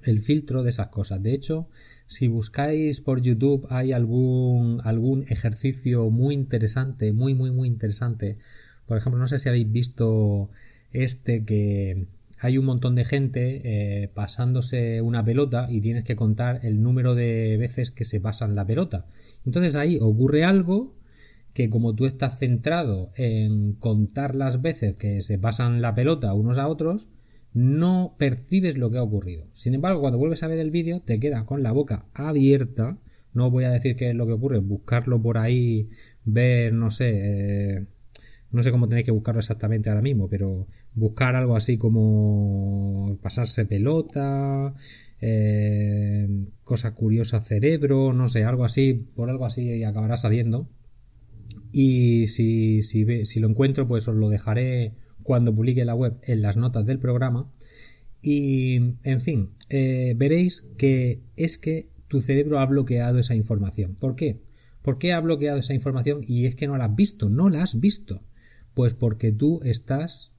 el 0.06 0.20
filtro 0.20 0.64
de 0.64 0.70
esas 0.70 0.88
cosas. 0.88 1.22
De 1.22 1.34
hecho, 1.34 1.68
si 2.08 2.28
buscáis 2.28 3.02
por 3.02 3.22
YouTube 3.22 3.68
hay 3.70 3.92
algún, 3.92 4.82
algún 4.84 5.26
ejercicio 5.30 6.10
muy 6.10 6.34
interesante, 6.34 7.14
muy, 7.14 7.34
muy, 7.34 7.52
muy 7.52 7.68
interesante. 7.68 8.38
Por 8.86 8.98
ejemplo, 8.98 9.20
no 9.20 9.28
sé 9.28 9.40
si 9.40 9.50
habéis 9.50 9.72
visto 9.72 10.50
este 10.92 11.44
que 11.44 12.08
hay 12.40 12.58
un 12.58 12.66
montón 12.66 12.96
de 12.96 13.06
gente 13.06 13.62
eh, 13.64 14.10
pasándose 14.14 15.02
una 15.02 15.24
pelota 15.24 15.68
y 15.70 15.82
tienes 15.82 16.04
que 16.04 16.16
contar 16.16 16.60
el 16.64 16.82
número 16.82 17.16
de 17.16 17.58
veces 17.58 17.92
que 17.92 18.06
se 18.06 18.20
pasan 18.20 18.56
la 18.56 18.66
pelota. 18.66 19.06
Entonces 19.46 19.76
ahí 19.76 19.98
ocurre 20.02 20.44
algo 20.44 20.94
que 21.54 21.70
como 21.70 21.96
tú 21.96 22.06
estás 22.06 22.38
centrado 22.38 23.12
en 23.16 23.74
contar 23.74 24.36
las 24.36 24.62
veces 24.62 24.96
que 24.98 25.22
se 25.22 25.40
pasan 25.40 25.82
la 25.82 25.96
pelota 25.96 26.34
unos 26.34 26.58
a 26.58 26.68
otros, 26.68 27.08
no 27.56 28.16
percibes 28.20 28.78
lo 28.78 28.92
que 28.92 28.98
ha 28.98 29.04
ocurrido. 29.04 29.46
Sin 29.54 29.74
embargo, 29.74 30.02
cuando 30.02 30.20
vuelves 30.20 30.44
a 30.44 30.48
ver 30.48 30.60
el 30.60 30.72
vídeo, 30.72 31.00
te 31.00 31.22
quedas 31.22 31.46
con 31.46 31.64
la 31.64 31.72
boca 31.72 32.06
abierta. 32.14 32.98
No 33.34 33.50
voy 33.50 33.64
a 33.64 33.72
decir 33.72 33.96
qué 33.96 34.10
es 34.10 34.16
lo 34.16 34.28
que 34.28 34.34
ocurre, 34.34 34.60
buscarlo 34.60 35.22
por 35.22 35.38
ahí, 35.38 35.90
ver, 36.26 36.74
no 36.74 36.92
sé, 36.92 37.12
eh, 37.14 37.86
no 38.52 38.62
sé 38.62 38.72
cómo 38.72 38.90
tenéis 38.90 39.06
que 39.06 39.12
buscarlo 39.12 39.40
exactamente 39.40 39.90
ahora 39.90 40.02
mismo, 40.02 40.28
pero 40.28 40.68
buscar 40.96 41.36
algo 41.36 41.56
así 41.56 41.78
como 41.78 43.18
pasarse 43.22 43.66
pelota, 43.66 44.74
eh, 45.22 46.28
cosa 46.66 46.94
curiosa 46.94 47.40
cerebro, 47.42 48.12
no 48.12 48.28
sé, 48.28 48.44
algo 48.44 48.66
así, 48.66 48.94
por 48.94 49.30
algo 49.30 49.46
así 49.46 49.82
acabará 49.86 50.18
saliendo. 50.18 50.68
Y 51.72 52.28
si, 52.28 52.84
si, 52.84 53.26
si 53.26 53.40
lo 53.40 53.48
encuentro, 53.48 53.88
pues 53.88 54.08
os 54.10 54.16
lo 54.16 54.28
dejaré 54.30 54.94
cuando 55.26 55.54
publique 55.54 55.84
la 55.84 55.96
web 55.96 56.18
en 56.22 56.44
las 56.44 56.56
notas 56.56 56.86
del 56.86 57.00
programa. 57.00 57.52
Y, 58.22 58.76
en 59.04 59.20
fin, 59.20 59.50
eh, 59.70 60.14
veréis 60.16 60.64
que 60.78 61.22
es 61.36 61.58
que 61.58 61.90
tu 62.08 62.22
cerebro 62.22 62.60
ha 62.60 62.66
bloqueado 62.68 63.18
esa 63.18 63.36
información. 63.36 63.96
¿Por 63.96 64.16
qué? 64.16 64.40
¿Por 64.84 65.00
qué 65.00 65.14
ha 65.14 65.20
bloqueado 65.20 65.58
esa 65.58 65.74
información 65.74 66.22
y 66.26 66.46
es 66.46 66.56
que 66.56 66.68
no 66.68 66.78
la 66.78 66.86
has 66.86 66.96
visto? 66.96 67.28
No 67.28 67.50
la 67.50 67.64
has 67.64 67.80
visto. 67.80 68.22
Pues 68.76 68.94
porque 68.94 69.32
tú 69.32 69.62
estás 69.64 70.32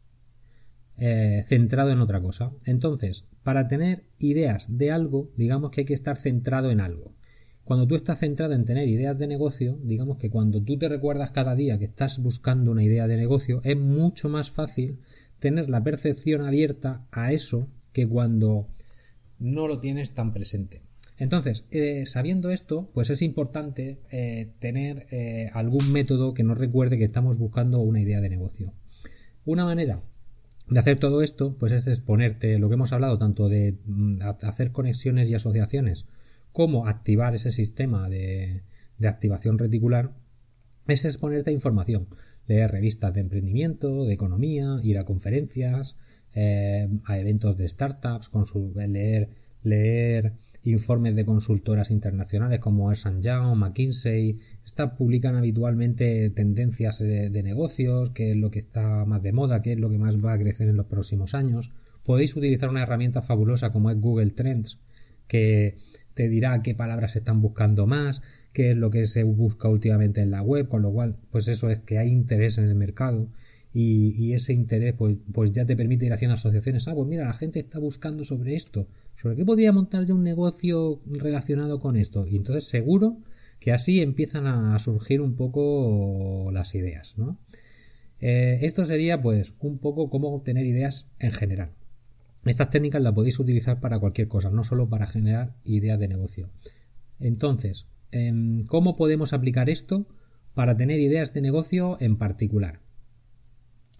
eh, 0.98 1.42
centrado 1.48 1.90
en 1.90 2.00
otra 2.00 2.20
cosa. 2.20 2.52
Entonces, 2.64 3.24
para 3.42 3.66
tener 3.66 4.04
ideas 4.20 4.78
de 4.78 4.92
algo, 4.92 5.32
digamos 5.36 5.72
que 5.72 5.80
hay 5.80 5.84
que 5.84 5.94
estar 5.94 6.16
centrado 6.16 6.70
en 6.70 6.80
algo. 6.80 7.15
Cuando 7.66 7.88
tú 7.88 7.96
estás 7.96 8.20
centrado 8.20 8.52
en 8.52 8.64
tener 8.64 8.86
ideas 8.86 9.18
de 9.18 9.26
negocio, 9.26 9.76
digamos 9.82 10.18
que 10.18 10.30
cuando 10.30 10.62
tú 10.62 10.78
te 10.78 10.88
recuerdas 10.88 11.32
cada 11.32 11.56
día 11.56 11.80
que 11.80 11.86
estás 11.86 12.20
buscando 12.22 12.70
una 12.70 12.84
idea 12.84 13.08
de 13.08 13.16
negocio, 13.16 13.60
es 13.64 13.76
mucho 13.76 14.28
más 14.28 14.52
fácil 14.52 15.00
tener 15.40 15.68
la 15.68 15.82
percepción 15.82 16.42
abierta 16.42 17.04
a 17.10 17.32
eso 17.32 17.66
que 17.92 18.06
cuando 18.06 18.68
no 19.40 19.66
lo 19.66 19.80
tienes 19.80 20.12
tan 20.12 20.32
presente. 20.32 20.82
Entonces, 21.18 21.66
eh, 21.72 22.06
sabiendo 22.06 22.52
esto, 22.52 22.88
pues 22.94 23.10
es 23.10 23.20
importante 23.20 23.98
eh, 24.12 24.52
tener 24.60 25.08
eh, 25.10 25.50
algún 25.52 25.92
método 25.92 26.34
que 26.34 26.44
nos 26.44 26.58
recuerde 26.58 26.98
que 26.98 27.04
estamos 27.06 27.36
buscando 27.36 27.80
una 27.80 28.00
idea 28.00 28.20
de 28.20 28.28
negocio. 28.28 28.74
Una 29.44 29.64
manera 29.64 30.02
de 30.68 30.78
hacer 30.78 31.00
todo 31.00 31.20
esto, 31.20 31.56
pues 31.58 31.72
es 31.72 31.88
exponerte 31.88 32.60
lo 32.60 32.68
que 32.68 32.74
hemos 32.74 32.92
hablado, 32.92 33.18
tanto 33.18 33.48
de 33.48 33.74
mm, 33.86 34.20
hacer 34.22 34.70
conexiones 34.70 35.28
y 35.30 35.34
asociaciones 35.34 36.06
cómo 36.56 36.86
activar 36.86 37.34
ese 37.34 37.50
sistema 37.50 38.08
de, 38.08 38.62
activación 39.04 39.58
reticular 39.58 40.14
es 40.86 41.04
exponerte 41.04 41.50
a 41.50 41.52
información. 41.52 42.08
leer 42.46 42.70
revistas 42.70 43.12
de 43.12 43.20
emprendimiento, 43.20 44.06
de 44.06 44.14
economía, 44.14 44.78
ir 44.82 44.96
a 44.96 45.04
conferencias, 45.04 45.98
eh, 46.32 46.88
a 47.04 47.18
eventos 47.18 47.58
de 47.58 47.68
startups, 47.68 48.30
leer, 49.64 50.32
informes 50.62 51.14
de 51.14 51.26
consultoras 51.26 51.90
internacionales 51.90 52.58
como 52.58 52.90
Ernst 52.90 53.20
Young, 53.20 53.54
McKinsey. 53.58 54.38
Estas 54.64 54.92
publican 54.92 55.36
habitualmente 55.36 56.30
tendencias 56.30 57.00
de, 57.00 57.28
de 57.28 57.42
negocios, 57.42 58.08
qué 58.14 58.30
es 58.30 58.36
lo 58.38 58.50
que 58.50 58.60
está 58.60 59.04
más 59.04 59.22
de 59.22 59.32
moda, 59.32 59.60
qué 59.60 59.72
es 59.72 59.78
lo 59.78 59.90
que 59.90 59.98
más 59.98 60.24
va 60.24 60.32
a 60.32 60.38
crecer 60.38 60.70
en 60.70 60.78
los 60.78 60.86
próximos 60.86 61.34
años. 61.34 61.70
Podéis 62.02 62.34
utilizar 62.34 62.70
una 62.70 62.82
herramienta 62.82 63.20
fabulosa 63.20 63.72
como 63.72 63.90
es 63.90 64.00
Google 64.00 64.30
Trends, 64.30 64.80
que 65.28 65.76
te 66.16 66.30
dirá 66.30 66.62
qué 66.62 66.74
palabras 66.74 67.12
se 67.12 67.18
están 67.18 67.42
buscando 67.42 67.86
más, 67.86 68.22
qué 68.54 68.70
es 68.70 68.76
lo 68.76 68.88
que 68.88 69.06
se 69.06 69.22
busca 69.22 69.68
últimamente 69.68 70.22
en 70.22 70.30
la 70.30 70.40
web, 70.40 70.66
con 70.66 70.80
lo 70.80 70.90
cual, 70.90 71.16
pues 71.30 71.46
eso 71.46 71.68
es 71.68 71.80
que 71.80 71.98
hay 71.98 72.08
interés 72.08 72.56
en 72.56 72.64
el 72.64 72.74
mercado 72.74 73.28
y, 73.74 74.32
ese 74.32 74.54
interés 74.54 74.94
pues, 74.96 75.16
pues 75.34 75.52
ya 75.52 75.66
te 75.66 75.76
permite 75.76 76.06
ir 76.06 76.14
haciendo 76.14 76.34
asociaciones. 76.34 76.88
Ah, 76.88 76.94
pues 76.94 77.06
mira, 77.06 77.26
la 77.26 77.34
gente 77.34 77.58
está 77.58 77.78
buscando 77.78 78.24
sobre 78.24 78.56
esto, 78.56 78.88
sobre 79.14 79.36
qué 79.36 79.44
podría 79.44 79.72
montar 79.72 80.06
yo 80.06 80.14
un 80.14 80.24
negocio 80.24 81.02
relacionado 81.04 81.78
con 81.80 81.96
esto. 81.96 82.26
Y 82.26 82.36
entonces 82.36 82.64
seguro 82.64 83.18
que 83.60 83.72
así 83.72 84.00
empiezan 84.00 84.46
a 84.46 84.78
surgir 84.78 85.20
un 85.20 85.36
poco 85.36 86.48
las 86.50 86.74
ideas, 86.74 87.18
¿no? 87.18 87.38
Eh, 88.20 88.60
esto 88.62 88.86
sería 88.86 89.20
pues 89.20 89.52
un 89.60 89.76
poco 89.76 90.08
cómo 90.08 90.34
obtener 90.34 90.64
ideas 90.64 91.06
en 91.18 91.32
general. 91.32 91.68
Estas 92.46 92.70
técnicas 92.70 93.02
las 93.02 93.12
podéis 93.12 93.38
utilizar 93.38 93.80
para 93.80 93.98
cualquier 93.98 94.28
cosa, 94.28 94.50
no 94.50 94.62
solo 94.62 94.88
para 94.88 95.06
generar 95.06 95.54
ideas 95.64 95.98
de 95.98 96.08
negocio. 96.08 96.50
Entonces, 97.18 97.86
em, 98.12 98.60
¿cómo 98.66 98.96
podemos 98.96 99.32
aplicar 99.32 99.68
esto 99.68 100.06
para 100.54 100.76
tener 100.76 101.00
ideas 101.00 101.34
de 101.34 101.40
negocio 101.40 101.96
en 102.00 102.16
particular? 102.16 102.80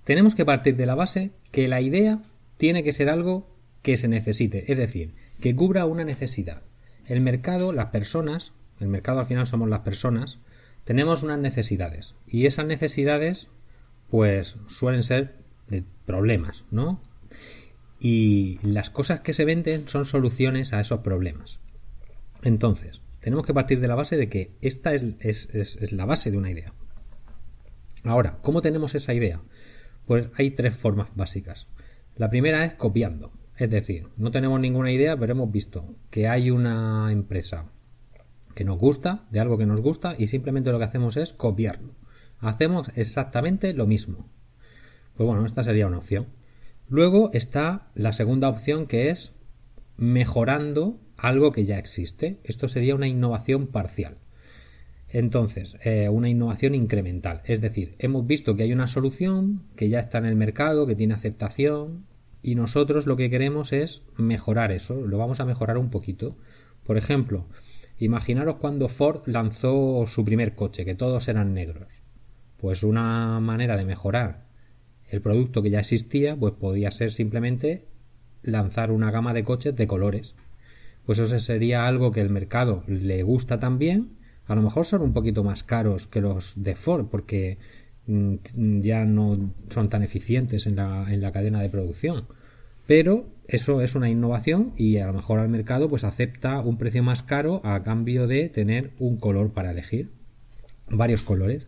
Tenemos 0.04 0.34
que 0.34 0.44
partir 0.44 0.76
de 0.76 0.86
la 0.86 0.94
base 0.94 1.32
que 1.50 1.66
la 1.66 1.80
idea 1.80 2.22
tiene 2.56 2.84
que 2.84 2.92
ser 2.92 3.08
algo 3.08 3.56
que 3.82 3.96
se 3.96 4.08
necesite, 4.08 4.70
es 4.70 4.78
decir, 4.78 5.14
que 5.40 5.56
cubra 5.56 5.84
una 5.84 6.04
necesidad. 6.04 6.62
El 7.06 7.20
mercado, 7.20 7.72
las 7.72 7.86
personas, 7.86 8.52
el 8.80 8.88
mercado 8.88 9.20
al 9.20 9.26
final 9.26 9.46
somos 9.46 9.68
las 9.68 9.80
personas, 9.80 10.38
tenemos 10.84 11.24
unas 11.24 11.40
necesidades 11.40 12.14
y 12.26 12.46
esas 12.46 12.66
necesidades 12.66 13.48
pues 14.08 14.56
suelen 14.68 15.02
ser 15.02 15.34
problemas, 16.04 16.64
¿no? 16.70 17.00
Y 17.98 18.58
las 18.62 18.90
cosas 18.90 19.20
que 19.20 19.32
se 19.32 19.44
venden 19.44 19.88
son 19.88 20.04
soluciones 20.04 20.72
a 20.72 20.80
esos 20.80 21.00
problemas. 21.00 21.60
Entonces, 22.42 23.02
tenemos 23.20 23.46
que 23.46 23.54
partir 23.54 23.80
de 23.80 23.88
la 23.88 23.94
base 23.94 24.16
de 24.16 24.28
que 24.28 24.52
esta 24.60 24.94
es, 24.94 25.92
la 25.92 26.04
base 26.04 26.30
de 26.30 26.36
una 26.36 26.50
idea. 26.50 26.72
Ahora, 28.04 28.38
¿cómo 28.42 28.62
tenemos 28.62 28.94
esa 28.94 29.14
idea? 29.14 29.40
Pues 30.06 30.28
hay 30.36 30.50
tres 30.50 30.76
formas 30.76 31.10
básicas. 31.14 31.66
La 32.14 32.30
primera 32.30 32.64
es 32.64 32.74
copiando. 32.74 33.32
Es 33.56 33.70
decir, 33.70 34.08
no 34.16 34.30
tenemos 34.30 34.60
ninguna 34.60 34.92
idea, 34.92 35.16
pero 35.16 35.32
hemos 35.32 35.50
visto 35.50 35.96
que 36.10 36.28
hay 36.28 36.50
una 36.50 37.10
empresa 37.10 37.66
que 38.54 38.64
nos 38.64 38.78
gusta, 38.78 39.26
de 39.30 39.40
algo 39.40 39.58
que 39.58 39.66
nos 39.66 39.80
gusta, 39.80 40.14
y 40.16 40.28
simplemente 40.28 40.70
lo 40.70 40.78
que 40.78 40.84
hacemos 40.84 41.16
es 41.16 41.32
copiarlo. 41.32 41.94
Hacemos 42.38 42.90
exactamente 42.94 43.72
lo 43.72 43.86
mismo. 43.86 44.28
Pues 45.16 45.26
bueno, 45.26 45.44
esta 45.44 45.64
sería 45.64 45.86
una 45.86 45.98
opción. 45.98 46.26
Luego 46.88 47.30
está 47.32 47.88
la 47.94 48.12
segunda 48.12 48.48
opción 48.48 48.86
que 48.86 49.10
es 49.10 49.32
mejorando 49.96 51.00
algo 51.16 51.50
que 51.50 51.64
ya 51.64 51.78
existe. 51.78 52.38
Esto 52.44 52.68
sería 52.68 52.94
una 52.94 53.08
innovación 53.08 53.66
parcial. 53.66 54.18
Entonces, 55.08 55.76
eh, 55.82 56.08
una 56.08 56.28
innovación 56.28 56.74
incremental. 56.74 57.42
Es 57.44 57.60
decir, 57.60 57.96
hemos 57.98 58.26
visto 58.26 58.54
que 58.54 58.64
hay 58.64 58.72
una 58.72 58.86
solución 58.86 59.62
que 59.74 59.88
ya 59.88 59.98
está 59.98 60.18
en 60.18 60.26
el 60.26 60.36
mercado, 60.36 60.86
que 60.86 60.94
tiene 60.94 61.14
aceptación, 61.14 62.06
y 62.42 62.54
nosotros 62.54 63.06
lo 63.06 63.16
que 63.16 63.30
queremos 63.30 63.72
es 63.72 64.02
mejorar 64.16 64.70
eso. 64.70 64.94
Lo 65.06 65.18
vamos 65.18 65.40
a 65.40 65.44
mejorar 65.44 65.78
un 65.78 65.90
poquito. 65.90 66.36
Por 66.84 66.96
ejemplo, 66.96 67.46
imaginaros 67.98 68.56
cuando 68.56 68.88
Ford 68.88 69.22
lanzó 69.26 70.04
su 70.06 70.24
primer 70.24 70.54
coche, 70.54 70.84
que 70.84 70.94
todos 70.94 71.26
eran 71.26 71.54
negros. 71.54 72.02
Pues 72.58 72.84
una 72.84 73.40
manera 73.40 73.76
de 73.76 73.84
mejorar 73.84 74.45
el 75.08 75.20
producto 75.20 75.62
que 75.62 75.70
ya 75.70 75.80
existía, 75.80 76.36
pues 76.36 76.54
podía 76.54 76.90
ser 76.90 77.12
simplemente 77.12 77.84
lanzar 78.42 78.90
una 78.90 79.10
gama 79.10 79.34
de 79.34 79.44
coches 79.44 79.76
de 79.76 79.86
colores. 79.86 80.34
Pues 81.04 81.18
eso 81.18 81.38
sería 81.38 81.86
algo 81.86 82.10
que 82.10 82.20
el 82.20 82.30
mercado 82.30 82.82
le 82.88 83.22
gusta 83.22 83.60
también. 83.60 84.10
A 84.46 84.54
lo 84.54 84.62
mejor 84.62 84.86
son 84.86 85.02
un 85.02 85.12
poquito 85.12 85.44
más 85.44 85.62
caros 85.62 86.06
que 86.06 86.20
los 86.20 86.54
de 86.62 86.74
Ford 86.74 87.06
porque 87.10 87.58
mm, 88.06 88.80
ya 88.80 89.04
no 89.04 89.52
son 89.70 89.88
tan 89.88 90.02
eficientes 90.02 90.66
en 90.66 90.76
la, 90.76 91.12
en 91.12 91.20
la 91.20 91.32
cadena 91.32 91.60
de 91.60 91.68
producción. 91.68 92.26
Pero 92.86 93.26
eso 93.48 93.80
es 93.82 93.94
una 93.94 94.08
innovación 94.08 94.72
y 94.76 94.98
a 94.98 95.06
lo 95.06 95.12
mejor 95.12 95.38
al 95.38 95.48
mercado 95.48 95.88
pues 95.88 96.04
acepta 96.04 96.60
un 96.60 96.78
precio 96.78 97.02
más 97.02 97.22
caro 97.22 97.60
a 97.64 97.82
cambio 97.82 98.26
de 98.26 98.48
tener 98.48 98.90
un 98.98 99.16
color 99.16 99.52
para 99.52 99.70
elegir. 99.70 100.10
Varios 100.88 101.22
colores. 101.22 101.66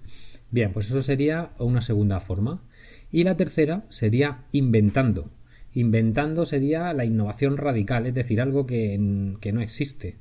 Bien, 0.51 0.73
pues 0.73 0.87
eso 0.87 1.03
sería 1.03 1.51
una 1.59 1.83
segunda 1.83 2.21
forma. 2.21 2.63
Y 3.11 3.25
la 3.25 3.37
tercera 3.37 3.85
sería 3.89 4.45
inventando. 4.53 5.31
Inventando 5.75 6.45
sería 6.45 6.93
la 6.93 7.05
innovación 7.05 7.57
radical, 7.57 8.07
es 8.07 8.15
decir, 8.15 8.41
algo 8.41 8.67
que, 8.67 8.99
no 8.99 9.61
existe. 9.61 10.17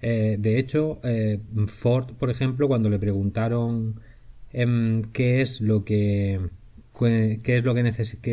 Eh, 0.00 0.36
de 0.38 0.58
hecho, 0.58 1.00
eh, 1.04 1.38
Ford, 1.66 2.14
por 2.14 2.30
ejemplo, 2.30 2.68
cuando 2.68 2.88
le 2.90 2.98
preguntaron 2.98 4.00
em, 4.52 5.02
qué 5.12 5.40
es 5.40 5.60
lo 5.60 5.84
que 5.84 6.40
qué 6.98 7.40
es 7.56 7.64
lo 7.64 7.74
que 7.74 7.82
necesita 7.82 8.30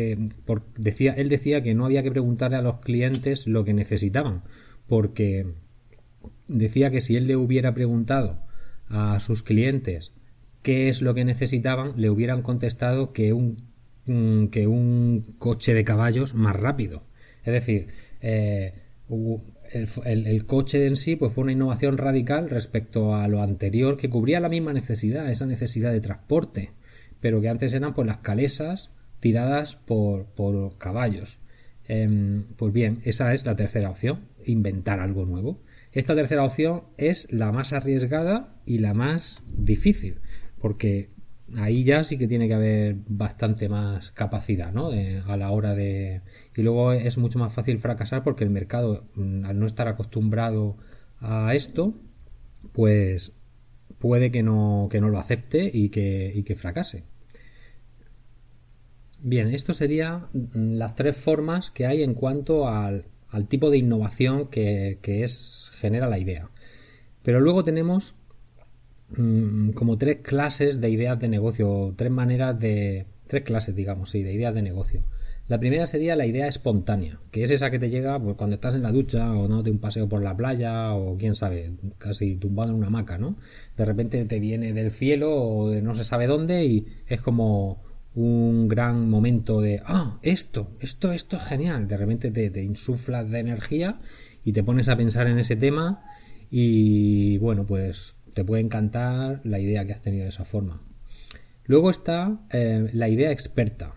decía 0.76 1.12
él 1.14 1.28
decía 1.28 1.62
que 1.62 1.74
no 1.74 1.86
había 1.86 2.02
que 2.02 2.10
preguntarle 2.10 2.58
a 2.58 2.62
los 2.62 2.80
clientes 2.80 3.46
lo 3.46 3.64
que 3.64 3.74
necesitaban 3.74 4.42
porque 4.86 5.46
decía 6.46 6.90
que 6.90 7.00
si 7.00 7.16
él 7.16 7.26
le 7.26 7.36
hubiera 7.36 7.74
preguntado 7.74 8.38
a 8.88 9.18
sus 9.18 9.42
clientes 9.42 10.12
qué 10.62 10.88
es 10.88 11.00
lo 11.02 11.14
que 11.14 11.24
necesitaban 11.24 11.94
le 11.96 12.10
hubieran 12.10 12.42
contestado 12.42 13.12
que 13.12 13.32
un 13.32 13.69
Mm, 14.06 14.46
que 14.46 14.66
un 14.66 15.36
coche 15.38 15.74
de 15.74 15.84
caballos 15.84 16.34
más 16.34 16.56
rápido. 16.56 17.04
Es 17.44 17.52
decir, 17.52 17.88
eh, 18.20 18.74
el, 20.04 20.46
coche 20.46 20.86
en 20.86 20.96
sí 20.96 21.16
pues 21.16 21.32
fue 21.32 21.44
una 21.44 21.52
innovación 21.52 21.98
radical 21.98 22.50
respecto 22.50 23.14
a 23.14 23.28
lo 23.28 23.42
anterior 23.42 23.96
que 23.96 24.10
cubría 24.10 24.40
la 24.40 24.48
misma 24.48 24.72
necesidad, 24.72 25.30
esa 25.30 25.46
necesidad 25.46 25.92
de 25.92 26.00
transporte, 26.00 26.72
pero 27.20 27.40
que 27.40 27.48
antes 27.48 27.72
eran 27.72 27.94
pues 27.94 28.06
las 28.06 28.18
calesas 28.18 28.90
tiradas 29.20 29.76
por, 29.76 30.26
por 30.26 30.78
caballos. 30.78 31.38
Em, 31.86 32.44
pues 32.56 32.72
bien, 32.72 33.00
esa 33.04 33.34
es 33.34 33.44
la 33.44 33.56
tercera 33.56 33.90
opción, 33.90 34.20
inventar 34.44 35.00
algo 35.00 35.24
nuevo. 35.26 35.62
Esta 35.92 36.14
tercera 36.14 36.44
opción 36.44 36.84
es 36.96 37.26
la 37.30 37.52
más 37.52 37.72
arriesgada 37.72 38.54
y 38.64 38.78
la 38.78 38.94
más 38.94 39.42
difícil, 39.52 40.20
porque 40.60 41.10
ahí 41.56 41.84
ya 41.84 42.04
sí 42.04 42.18
que 42.18 42.28
tiene 42.28 42.48
que 42.48 42.54
haber 42.54 42.96
bastante 43.08 43.68
más 43.68 44.10
capacidad, 44.12 44.72
¿no? 44.72 44.90
a 44.90 45.36
la 45.36 45.50
hora 45.50 45.74
de... 45.74 46.22
Y 46.56 46.62
luego 46.62 46.92
es 46.92 47.18
mucho 47.18 47.38
más 47.38 47.52
fácil 47.52 47.78
fracasar 47.78 48.22
porque 48.22 48.44
el 48.44 48.50
mercado, 48.50 49.06
mm, 49.14 49.44
al 49.44 49.58
no 49.58 49.66
estar 49.66 49.88
acostumbrado 49.88 50.76
a 51.20 51.54
esto, 51.54 51.94
pues 52.72 53.32
puede 53.98 54.30
que 54.30 54.42
no, 54.42 54.88
que 54.90 55.00
no 55.00 55.08
lo 55.08 55.18
acepte 55.18 55.70
y 55.72 55.90
que, 55.90 56.32
y 56.34 56.42
que 56.42 56.54
fracase. 56.54 57.04
Bien, 59.22 59.48
esto 59.48 59.74
serían 59.74 60.28
mm, 60.32 60.74
las 60.74 60.94
tres 60.94 61.16
formas 61.16 61.70
que 61.70 61.86
hay 61.86 62.02
en 62.02 62.14
cuanto 62.14 62.68
al, 62.68 63.06
al 63.28 63.48
tipo 63.48 63.70
de 63.70 63.78
innovación 63.78 64.48
que, 64.48 64.98
que 65.02 65.24
es, 65.24 65.70
genera 65.74 66.08
la 66.08 66.18
idea. 66.18 66.50
Pero 67.22 67.40
luego 67.40 67.64
tenemos 67.64 68.14
Mm, 69.16 69.70
como 69.70 69.98
tres 69.98 70.18
clases 70.22 70.80
de 70.80 70.90
ideas 70.90 71.18
de 71.18 71.28
negocio, 71.28 71.94
tres 71.96 72.10
maneras 72.10 72.58
de... 72.58 73.06
tres 73.26 73.42
clases, 73.42 73.74
digamos, 73.74 74.10
sí, 74.10 74.22
de 74.22 74.32
ideas 74.32 74.54
de 74.54 74.62
negocio. 74.62 75.02
La 75.48 75.58
primera 75.58 75.88
sería 75.88 76.14
la 76.14 76.26
idea 76.26 76.46
espontánea, 76.46 77.18
que 77.32 77.42
es 77.42 77.50
esa 77.50 77.72
que 77.72 77.80
te 77.80 77.90
llega 77.90 78.20
pues, 78.20 78.36
cuando 78.36 78.54
estás 78.54 78.76
en 78.76 78.82
la 78.82 78.92
ducha 78.92 79.32
o 79.34 79.62
de 79.64 79.70
un 79.72 79.78
paseo 79.80 80.08
por 80.08 80.22
la 80.22 80.36
playa 80.36 80.94
o 80.94 81.16
quién 81.18 81.34
sabe, 81.34 81.72
casi 81.98 82.36
tumbado 82.36 82.70
en 82.70 82.76
una 82.76 82.86
hamaca, 82.86 83.18
¿no? 83.18 83.36
De 83.76 83.84
repente 83.84 84.24
te 84.26 84.38
viene 84.38 84.72
del 84.72 84.92
cielo 84.92 85.34
o 85.34 85.68
de 85.70 85.82
no 85.82 85.96
se 85.96 86.04
sabe 86.04 86.28
dónde 86.28 86.64
y 86.64 86.86
es 87.08 87.20
como 87.20 87.82
un 88.14 88.68
gran 88.68 89.10
momento 89.10 89.60
de, 89.60 89.82
ah, 89.84 90.18
esto, 90.22 90.70
esto, 90.78 91.10
esto 91.12 91.36
es 91.36 91.42
genial. 91.42 91.88
De 91.88 91.96
repente 91.96 92.30
te, 92.30 92.48
te 92.50 92.62
insuflas 92.62 93.28
de 93.28 93.40
energía 93.40 93.98
y 94.44 94.52
te 94.52 94.62
pones 94.62 94.88
a 94.88 94.96
pensar 94.96 95.26
en 95.26 95.38
ese 95.40 95.56
tema 95.56 96.04
y 96.50 97.38
bueno, 97.38 97.64
pues 97.64 98.14
te 98.34 98.44
puede 98.44 98.62
encantar 98.62 99.40
la 99.44 99.58
idea 99.58 99.84
que 99.84 99.92
has 99.92 100.02
tenido 100.02 100.24
de 100.24 100.30
esa 100.30 100.44
forma. 100.44 100.80
Luego 101.64 101.90
está 101.90 102.40
eh, 102.52 102.88
la 102.92 103.08
idea 103.08 103.30
experta. 103.30 103.94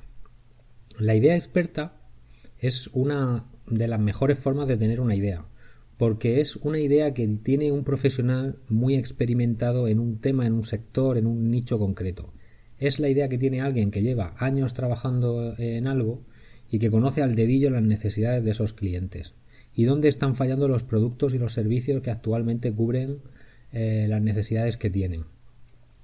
La 1.00 1.16
idea 1.16 1.36
experta 1.36 1.94
es 2.60 2.88
una 2.94 3.46
de 3.68 3.88
las 3.88 4.00
mejores 4.00 4.40
formas 4.40 4.68
de 4.68 4.78
tener 4.78 5.00
una 5.00 5.16
idea, 5.16 5.46
porque 5.98 6.40
es 6.40 6.56
una 6.58 6.80
idea 6.80 7.14
que 7.14 7.28
tiene 7.28 7.72
un 7.72 7.84
profesional 7.84 8.58
muy 8.70 8.96
experimentado 8.96 9.88
en 9.88 10.00
un 10.00 10.20
tema, 10.20 10.46
en 10.46 10.54
un 10.54 10.64
sector, 10.64 11.18
en 11.18 11.26
un 11.26 11.50
nicho 11.50 11.80
concreto. 11.80 12.34
es 12.78 13.00
la 13.00 13.10
idea 13.10 13.30
que 13.30 13.38
tiene 13.38 13.62
alguien 13.62 13.92
que 13.92 14.02
lleva 14.02 14.36
años 14.38 14.74
trabajando 14.74 15.56
en 15.58 15.88
algo 15.88 16.22
y 16.70 16.80
que 16.80 16.92
conoce 16.92 17.22
al 17.22 17.36
dedillo 17.36 17.70
las 17.70 17.84
necesidades 17.84 18.44
de 18.44 18.52
esos 18.52 18.74
clientes 18.74 19.36
y 19.76 19.86
dónde 19.86 20.08
están 20.08 20.36
fallando 20.36 20.68
los 20.68 20.84
productos 20.84 21.34
y 21.34 21.40
los 21.40 21.54
servicios 21.54 22.02
que 22.02 22.12
actualmente 22.12 22.72
cubren 22.72 23.20
eh, 23.74 24.06
las 24.08 24.22
necesidades 24.22 24.78
que 24.78 24.90
tienen. 24.90 25.26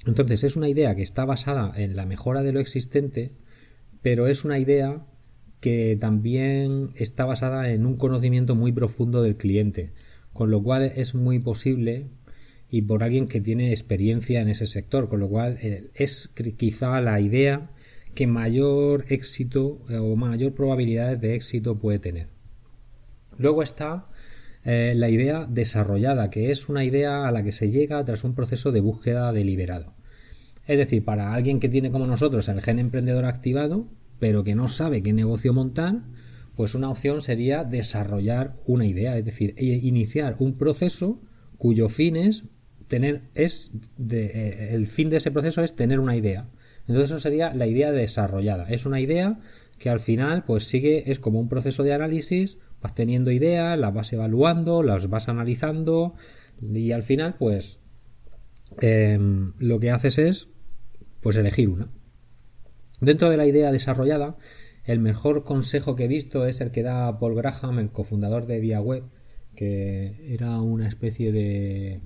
Entonces 0.05 0.43
es 0.43 0.55
una 0.55 0.69
idea 0.69 0.95
que 0.95 1.03
está 1.03 1.25
basada 1.25 1.71
en 1.75 1.95
la 1.95 2.05
mejora 2.05 2.41
de 2.41 2.51
lo 2.51 2.59
existente, 2.59 3.31
pero 4.01 4.27
es 4.27 4.43
una 4.43 4.59
idea 4.59 5.05
que 5.59 5.97
también 5.99 6.91
está 6.95 7.25
basada 7.25 7.71
en 7.71 7.85
un 7.85 7.97
conocimiento 7.97 8.55
muy 8.55 8.71
profundo 8.71 9.21
del 9.21 9.35
cliente, 9.35 9.91
con 10.33 10.51
lo 10.51 10.63
cual 10.63 10.83
es 10.95 11.15
muy 11.15 11.39
posible 11.39 12.07
y 12.69 12.83
por 12.83 13.03
alguien 13.03 13.27
que 13.27 13.41
tiene 13.41 13.71
experiencia 13.71 14.41
en 14.41 14.47
ese 14.47 14.67
sector, 14.67 15.09
con 15.09 15.19
lo 15.19 15.27
cual 15.27 15.57
eh, 15.61 15.89
es 15.95 16.29
quizá 16.57 17.01
la 17.01 17.19
idea 17.19 17.71
que 18.13 18.27
mayor 18.27 19.05
éxito 19.09 19.81
eh, 19.89 19.97
o 19.97 20.15
mayor 20.15 20.53
probabilidades 20.53 21.19
de 21.19 21.35
éxito 21.35 21.79
puede 21.79 21.99
tener. 21.99 22.27
Luego 23.37 23.63
está 23.63 24.09
eh, 24.65 24.93
la 24.95 25.09
idea 25.09 25.47
desarrollada, 25.49 26.29
que 26.29 26.51
es 26.51 26.69
una 26.69 26.83
idea 26.83 27.27
a 27.27 27.31
la 27.31 27.43
que 27.43 27.51
se 27.51 27.71
llega 27.71 28.03
tras 28.03 28.23
un 28.23 28.35
proceso 28.35 28.71
de 28.71 28.81
búsqueda 28.81 29.31
deliberado. 29.31 29.93
Es 30.67 30.77
decir, 30.77 31.03
para 31.03 31.33
alguien 31.33 31.59
que 31.59 31.69
tiene 31.69 31.91
como 31.91 32.05
nosotros 32.05 32.47
el 32.47 32.61
gen 32.61 32.79
emprendedor 32.79 33.25
activado, 33.25 33.87
pero 34.19 34.43
que 34.43 34.55
no 34.55 34.67
sabe 34.67 35.01
qué 35.01 35.13
negocio 35.13 35.53
montar, 35.53 36.01
pues 36.55 36.75
una 36.75 36.89
opción 36.89 37.21
sería 37.21 37.63
desarrollar 37.63 38.57
una 38.65 38.85
idea, 38.85 39.17
es 39.17 39.25
decir, 39.25 39.55
iniciar 39.57 40.35
un 40.39 40.57
proceso 40.57 41.21
cuyo 41.57 41.89
fin 41.89 42.17
es 42.17 42.43
tener 42.89 43.21
es 43.35 43.71
eh, 44.09 44.71
el 44.71 44.87
fin 44.87 45.09
de 45.09 45.17
ese 45.17 45.31
proceso 45.31 45.63
es 45.63 45.75
tener 45.75 46.01
una 46.01 46.17
idea. 46.17 46.49
Entonces 46.81 47.11
eso 47.11 47.19
sería 47.19 47.53
la 47.53 47.67
idea 47.67 47.91
desarrollada. 47.91 48.67
Es 48.69 48.85
una 48.85 48.99
idea 48.99 49.39
que 49.77 49.89
al 49.89 50.01
final 50.01 50.43
pues 50.43 50.65
sigue 50.65 51.09
es 51.09 51.19
como 51.19 51.39
un 51.39 51.47
proceso 51.47 51.83
de 51.83 51.93
análisis, 51.93 52.57
vas 52.81 52.95
teniendo 52.95 53.31
ideas, 53.31 53.77
las 53.77 53.93
vas 53.93 54.11
evaluando, 54.13 54.83
las 54.83 55.09
vas 55.09 55.29
analizando 55.29 56.15
y 56.61 56.91
al 56.91 57.03
final 57.03 57.35
pues 57.37 57.79
em, 58.81 59.53
lo 59.59 59.79
que 59.79 59.91
haces 59.91 60.17
es 60.17 60.49
pues 61.21 61.37
elegir 61.37 61.69
una. 61.69 61.89
Dentro 63.01 63.29
de 63.29 63.37
la 63.37 63.45
idea 63.45 63.71
desarrollada, 63.71 64.37
el 64.85 64.99
mejor 64.99 65.43
consejo 65.43 65.95
que 65.95 66.05
he 66.05 66.07
visto 66.07 66.45
es 66.45 66.61
el 66.61 66.71
que 66.71 66.83
da 66.83 67.19
Paul 67.19 67.35
Graham, 67.35 67.79
el 67.79 67.91
cofundador 67.91 68.45
de 68.45 68.59
ViaWeb, 68.59 69.03
que 69.55 70.33
era 70.33 70.61
una 70.61 70.87
especie 70.87 71.31
de, 71.31 72.01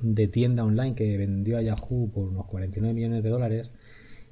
de 0.00 0.28
tienda 0.28 0.64
online 0.64 0.94
que 0.94 1.16
vendió 1.16 1.58
a 1.58 1.62
Yahoo 1.62 2.10
por 2.12 2.28
unos 2.28 2.46
49 2.46 2.94
millones 2.94 3.22
de 3.22 3.30
dólares 3.30 3.70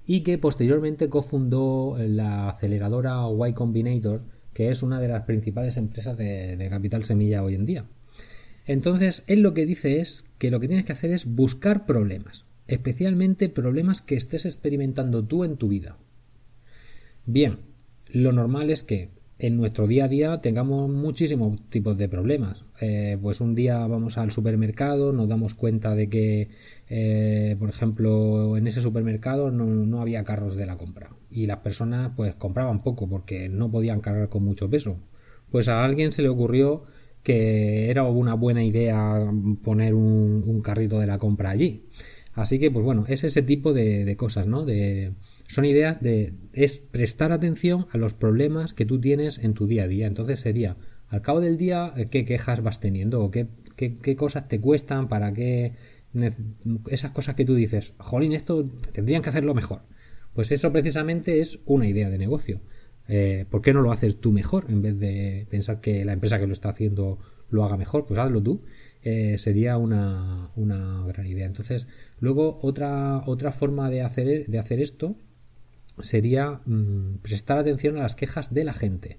y 0.06 0.22
que 0.22 0.38
posteriormente 0.38 1.08
cofundó 1.08 1.96
la 1.98 2.50
aceleradora 2.50 3.20
Y 3.48 3.52
Combinator, 3.52 4.22
que 4.52 4.70
es 4.70 4.82
una 4.82 5.00
de 5.00 5.08
las 5.08 5.24
principales 5.24 5.76
empresas 5.76 6.16
de, 6.16 6.66
capital 6.70 7.04
semilla 7.04 7.42
hoy 7.42 7.54
en 7.54 7.66
día. 7.66 7.84
Entonces, 8.66 9.22
él 9.26 9.40
lo 9.40 9.54
que 9.54 9.66
dice 9.66 10.00
es 10.00 10.24
que 10.38 10.50
lo 10.50 10.60
que 10.60 10.68
tienes 10.68 10.84
que 10.84 10.92
hacer 10.92 11.10
es 11.10 11.26
buscar 11.26 11.86
problemas 11.86 12.44
especialmente 12.70 13.48
problemas 13.48 14.00
que 14.00 14.14
estés 14.14 14.46
experimentando 14.46 15.24
tú 15.24 15.44
en 15.44 15.56
tu 15.56 15.68
vida. 15.68 15.96
Bien, 17.26 17.58
lo 18.06 18.32
normal 18.32 18.70
es 18.70 18.82
que 18.82 19.10
en 19.40 19.56
nuestro 19.56 19.86
día 19.86 20.04
a 20.04 20.08
día 20.08 20.40
tengamos 20.40 20.90
muchísimos 20.90 21.58
tipos 21.70 21.96
de 21.96 22.08
problemas. 22.08 22.64
Eh, 22.80 23.18
pues 23.20 23.40
un 23.40 23.54
día 23.54 23.86
vamos 23.86 24.18
al 24.18 24.30
supermercado, 24.30 25.12
nos 25.12 25.28
damos 25.28 25.54
cuenta 25.54 25.94
de 25.94 26.08
que, 26.08 26.50
eh, 26.88 27.56
por 27.58 27.68
ejemplo, 27.68 28.56
en 28.56 28.66
ese 28.66 28.80
supermercado 28.80 29.50
no, 29.50 29.64
no, 29.64 30.00
había 30.00 30.24
carros 30.24 30.56
de 30.56 30.66
la 30.66 30.76
compra 30.76 31.10
y 31.30 31.46
las 31.46 31.58
personas 31.58 32.12
pues 32.16 32.34
compraban 32.34 32.82
poco 32.82 33.08
porque 33.08 33.48
no 33.48 33.70
podían 33.70 34.00
cargar 34.00 34.28
con 34.28 34.44
mucho 34.44 34.68
peso. 34.68 34.96
Pues 35.50 35.68
a 35.68 35.84
alguien 35.84 36.12
se 36.12 36.22
le 36.22 36.28
ocurrió 36.28 36.84
que 37.22 37.90
era 37.90 38.04
una 38.04 38.34
buena 38.34 38.64
idea 38.64 39.30
poner 39.62 39.94
un, 39.94 40.60
carrito 40.62 40.98
de 41.00 41.06
la 41.06 41.18
compra 41.18 41.50
allí. 41.50 41.84
Así 42.34 42.58
que, 42.58 42.70
pues 42.70 42.84
bueno, 42.84 43.04
es 43.08 43.24
ese 43.24 43.42
tipo 43.42 43.72
de, 43.72 44.14
cosas, 44.16 44.46
¿no? 44.46 44.64
De, 44.64 45.12
son 45.50 45.64
ideas 45.64 46.00
de 46.00 46.32
es 46.52 46.80
prestar 46.80 47.32
atención 47.32 47.86
a 47.90 47.98
los 47.98 48.14
problemas 48.14 48.72
que 48.72 48.86
tú 48.86 49.00
tienes 49.00 49.38
en 49.38 49.54
tu 49.54 49.66
día 49.66 49.84
a 49.84 49.88
día. 49.88 50.06
Entonces 50.06 50.38
sería, 50.40 50.76
al 51.08 51.22
cabo 51.22 51.40
del 51.40 51.56
día, 51.56 51.92
eh, 51.96 52.06
qué 52.08 52.24
quejas 52.24 52.62
vas 52.62 52.78
teniendo 52.78 53.20
o 53.20 53.32
qué, 53.32 53.48
qué, 53.76 54.16
cosas 54.16 54.46
te 54.46 54.60
cuestan 54.60 55.08
para 55.08 55.32
qué 55.32 55.72
esas 56.88 57.10
cosas 57.12 57.34
que 57.34 57.44
tú 57.44 57.54
dices, 57.54 57.94
jolín, 57.98 58.32
esto 58.32 58.68
tendrían 58.92 59.22
que 59.22 59.30
hacerlo 59.30 59.54
mejor. 59.54 59.82
Pues 60.34 60.52
eso 60.52 60.72
precisamente 60.72 61.40
es 61.40 61.58
una 61.66 61.88
idea 61.88 62.10
de 62.10 62.18
negocio. 62.18 62.60
Eh, 63.08 63.44
¿Por 63.50 63.60
qué 63.60 63.74
no 63.74 63.82
lo 63.82 63.90
haces 63.90 64.20
tú 64.20 64.30
mejor 64.30 64.66
en 64.68 64.82
vez 64.82 64.98
de 64.98 65.46
pensar 65.50 65.80
que 65.80 66.04
la 66.04 66.12
empresa 66.12 66.38
que 66.38 66.46
lo 66.46 66.52
está 66.52 66.68
haciendo 66.68 67.18
lo 67.48 67.64
haga 67.64 67.76
mejor? 67.76 68.06
Pues 68.06 68.20
hazlo 68.20 68.40
tú. 68.42 68.62
Eh, 69.02 69.38
sería 69.38 69.78
una, 69.78 70.50
una 70.56 71.04
gran 71.06 71.26
idea. 71.26 71.46
Entonces, 71.46 71.86
Luego, 72.20 72.58
otra, 72.62 73.22
otra 73.26 73.50
forma 73.50 73.88
de 73.90 74.02
hacer, 74.02 74.46
de 74.46 74.58
hacer 74.58 74.80
esto 74.80 75.16
sería 76.02 76.60
mm, 76.64 77.18
prestar 77.22 77.58
atención 77.58 77.96
a 77.96 78.02
las 78.02 78.16
quejas 78.16 78.52
de 78.52 78.64
la 78.64 78.72
gente. 78.72 79.18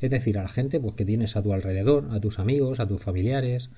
Es 0.00 0.10
decir, 0.10 0.36
a 0.36 0.42
la 0.42 0.48
gente 0.48 0.80
pues, 0.80 0.94
que 0.94 1.04
tienes 1.04 1.36
a 1.36 1.42
tu 1.42 1.52
alrededor, 1.52 2.08
a 2.10 2.20
tus 2.20 2.38
amigos, 2.38 2.80
a 2.80 2.88
tus 2.88 3.00
familiares. 3.00 3.70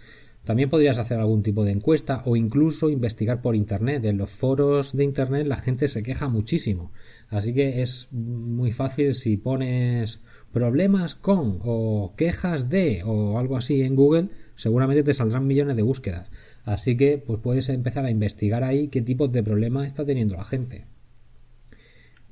También 0.45 0.71
podrías 0.71 0.99
hacer 0.99 1.19
algún 1.21 1.43
tipo 1.43 1.64
de 1.64 1.73
encuesta 1.73 2.23
o 2.25 2.37
incluso 2.37 2.90
investigar 2.90 3.43
por 3.43 3.55
Internet. 3.55 4.05
En 4.05 4.19
los 4.19 4.31
foros 4.31 4.95
de 4.97 5.05
Internet 5.05 5.47
la 5.47 5.57
gente 5.57 5.88
se 5.88 6.03
queja 6.03 6.29
muchísimo. 6.29 6.93
Así 7.29 7.55
que 7.55 7.83
es 7.83 8.09
muy 8.11 8.73
fácil 8.73 9.14
si 9.14 9.37
pones 9.37 10.21
problemas 10.53 11.14
con 11.14 11.61
o 11.62 12.14
quejas 12.17 12.69
de 12.71 13.03
o 13.05 13.38
algo 13.38 13.57
así 13.57 13.83
en 13.83 13.97
Google, 13.97 14.29
seguramente 14.55 15.03
te 15.03 15.14
saldrán 15.14 15.47
millones 15.47 15.77
de 15.77 15.83
búsquedas. 15.83 16.31
Así 16.64 16.97
que 16.97 17.19
pues 17.19 17.40
puedes 17.40 17.69
empezar 17.69 18.05
a 18.07 18.11
investigar 18.11 18.64
ahí 18.64 18.88
qué 18.88 19.03
tipos 19.03 19.31
de 19.31 19.43
problemas 19.43 19.87
está 19.87 20.05
teniendo 20.05 20.37
la 20.37 20.45
gente. 20.45 20.87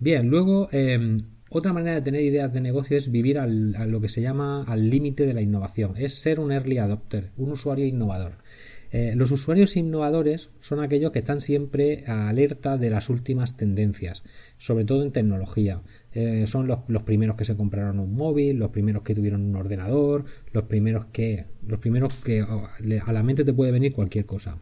Bien, 0.03 0.27
luego 0.27 0.69
em, 0.73 1.27
otra 1.49 1.73
manera 1.73 1.95
de 1.95 2.03
tener 2.03 2.23
ideas 2.23 2.53
de 2.53 2.61
negocio 2.61 2.97
es 2.99 3.13
vivir 3.13 3.39
al, 3.39 3.77
a 3.77 3.87
lo 3.87 4.01
que 4.01 4.09
se 4.09 4.21
llama 4.21 4.65
al 4.65 4.91
límite 4.91 5.25
de 5.25 5.33
la 5.33 5.43
innovación, 5.43 5.97
es 5.97 6.15
ser 6.15 6.41
un 6.41 6.51
early 6.51 6.79
adopter, 6.79 7.31
un 7.37 7.53
usuario 7.53 7.87
innovador. 7.87 8.33
Eh, 8.91 9.15
los 9.15 9.31
usuarios 9.31 9.77
innovadores 9.77 10.51
son 10.59 10.81
aquellos 10.81 11.13
que 11.13 11.21
están 11.21 11.41
siempre 11.41 12.05
alerta 12.09 12.79
de 12.79 12.91
las 12.91 13.11
últimas 13.11 13.57
tendencias, 13.57 14.25
sobre 14.59 14.85
todo 14.85 15.05
en 15.05 15.13
tecnología. 15.13 15.83
Eh, 16.15 16.49
son 16.49 16.67
los, 16.67 16.81
primeros 17.05 17.37
que 17.37 17.45
se 17.45 17.57
compraron 17.57 18.01
un 18.01 18.13
móvil, 18.17 18.57
los 18.57 18.71
primeros 18.71 19.05
que 19.05 19.15
tuvieron 19.15 19.43
un 19.43 19.55
ordenador, 19.55 20.25
los 20.53 20.65
primeros 20.65 21.05
que, 21.13 21.47
los 21.65 21.79
primeros 21.79 22.17
que 22.17 22.43
oh, 22.43 22.69
a 23.07 23.13
la 23.13 23.23
mente 23.23 23.45
te 23.45 23.53
puede 23.53 23.71
venir 23.71 23.93
cualquier 23.93 24.27
cosa. 24.27 24.59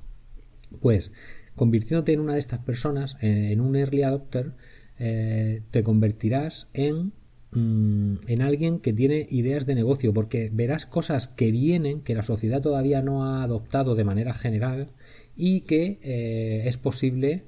Pues, 0.82 1.12
convirtiéndote 1.56 2.12
en 2.12 2.20
una 2.20 2.34
de 2.34 2.40
estas 2.40 2.60
personas, 2.60 3.16
eh, 3.22 3.52
en 3.52 3.62
un 3.62 3.74
early 3.74 4.02
adopter, 4.02 4.52
eh, 5.00 5.62
te 5.72 5.82
convertirás 5.82 6.68
en, 6.72 7.12
mm, 7.50 8.28
en 8.28 8.42
alguien 8.42 8.78
que 8.78 8.92
tiene 8.92 9.26
ideas 9.30 9.66
de 9.66 9.74
negocio, 9.74 10.14
porque 10.14 10.50
verás 10.52 10.86
cosas 10.86 11.26
que 11.26 11.50
vienen, 11.50 12.02
que 12.02 12.14
la 12.14 12.22
sociedad 12.22 12.62
todavía 12.62 13.02
no 13.02 13.24
ha 13.24 13.42
adoptado 13.42 13.96
de 13.96 14.04
manera 14.04 14.34
general 14.34 14.92
y 15.36 15.62
que 15.62 15.98
es 16.66 16.76
posible 16.76 17.44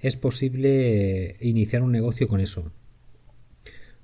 es 0.00 0.16
posible 0.16 1.36
iniciar 1.40 1.82
un 1.82 1.92
negocio 1.92 2.28
con 2.28 2.40
eso. 2.40 2.72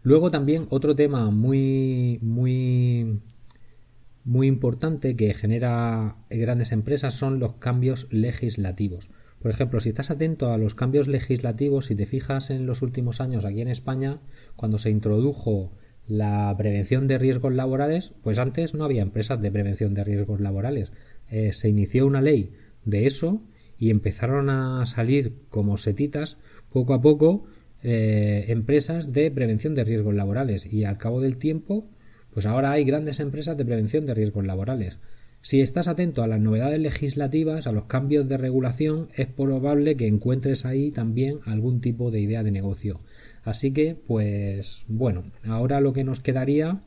Luego 0.03 0.31
también 0.31 0.67
otro 0.71 0.95
tema 0.95 1.31
muy, 1.31 2.19
muy, 2.21 3.21
muy 4.25 4.47
importante 4.47 5.17
que 5.17 5.33
genera 5.35 6.17
grandes 6.29 6.73
empresas 6.73 7.15
son 7.15 7.39
los 7.39 7.55
cambios 7.55 8.07
legislativos. 8.11 9.09
Por 9.45 9.51
ejemplo, 9.51 9.79
si 9.79 9.91
estás 9.91 10.11
atento 10.11 10.51
a 10.51 10.57
los 10.57 10.75
cambios 10.75 11.07
legislativos, 11.07 11.85
si 11.85 11.95
te 11.95 12.07
fijas 12.07 12.49
en 12.49 12.65
los 12.65 12.81
últimos 12.81 13.21
años 13.21 13.45
aquí 13.45 13.61
en 13.61 13.69
España, 13.69 14.21
cuando 14.57 14.79
se 14.79 14.89
introdujo 14.89 15.71
la 16.09 16.55
prevención 16.57 17.07
de 17.09 17.19
riesgos 17.19 17.53
laborales, 17.53 18.15
pues 18.23 18.39
antes 18.39 18.73
no 18.73 18.85
había 18.85 19.03
empresas 19.03 19.43
de 19.43 19.51
prevención 19.51 19.93
de 19.93 20.03
riesgos 20.03 20.41
laborales. 20.41 20.93
Eh, 21.29 21.53
se 21.53 21.69
inició 21.69 22.07
una 22.07 22.23
ley 22.23 22.55
de 22.87 23.07
eso 23.07 23.43
y 23.77 23.91
empezaron 23.91 24.49
a 24.49 24.87
salir 24.87 25.35
como 25.51 25.77
setitas 25.77 26.39
poco 26.73 26.95
a 26.95 27.03
poco 27.03 27.45
eh, 27.83 28.47
empresas 28.49 29.13
de 29.13 29.31
prevención 29.31 29.75
de 29.75 29.85
riesgos 29.85 30.15
laborales 30.15 30.65
y 30.65 30.85
al 30.85 30.97
cabo 30.97 31.21
del 31.21 31.37
tiempo 31.37 31.87
pues 32.33 32.47
ahora 32.47 32.73
hay 32.73 32.85
grandes 32.85 33.21
empresas 33.21 33.59
de 33.59 33.67
prevención 33.67 34.07
de 34.07 34.15
riesgos 34.15 34.47
laborales. 34.47 35.01
Si 35.45 35.61
estás 35.61 35.89
atento 35.89 36.23
a 36.23 36.27
las 36.27 36.41
novedades 36.41 36.81
legislativas, 36.81 37.67
a 37.67 37.73
los 37.73 37.85
cambios 37.85 38.27
de 38.27 38.39
regulación, 38.39 39.09
es 39.15 39.27
probable 39.27 39.95
que 39.95 40.07
encuentres 40.07 40.65
ahí 40.65 40.91
también 40.91 41.41
algún 41.45 41.83
tipo 41.83 42.11
de 42.11 42.19
idea 42.19 42.43
de 42.43 42.51
negocio. 42.51 43.03
Así 43.43 43.71
que, 43.71 43.95
pues 43.95 44.87
bueno, 44.89 45.25
ahora 45.47 45.83
lo 45.83 45.93
que 45.93 46.03
nos 46.03 46.21
quedaría 46.21 46.81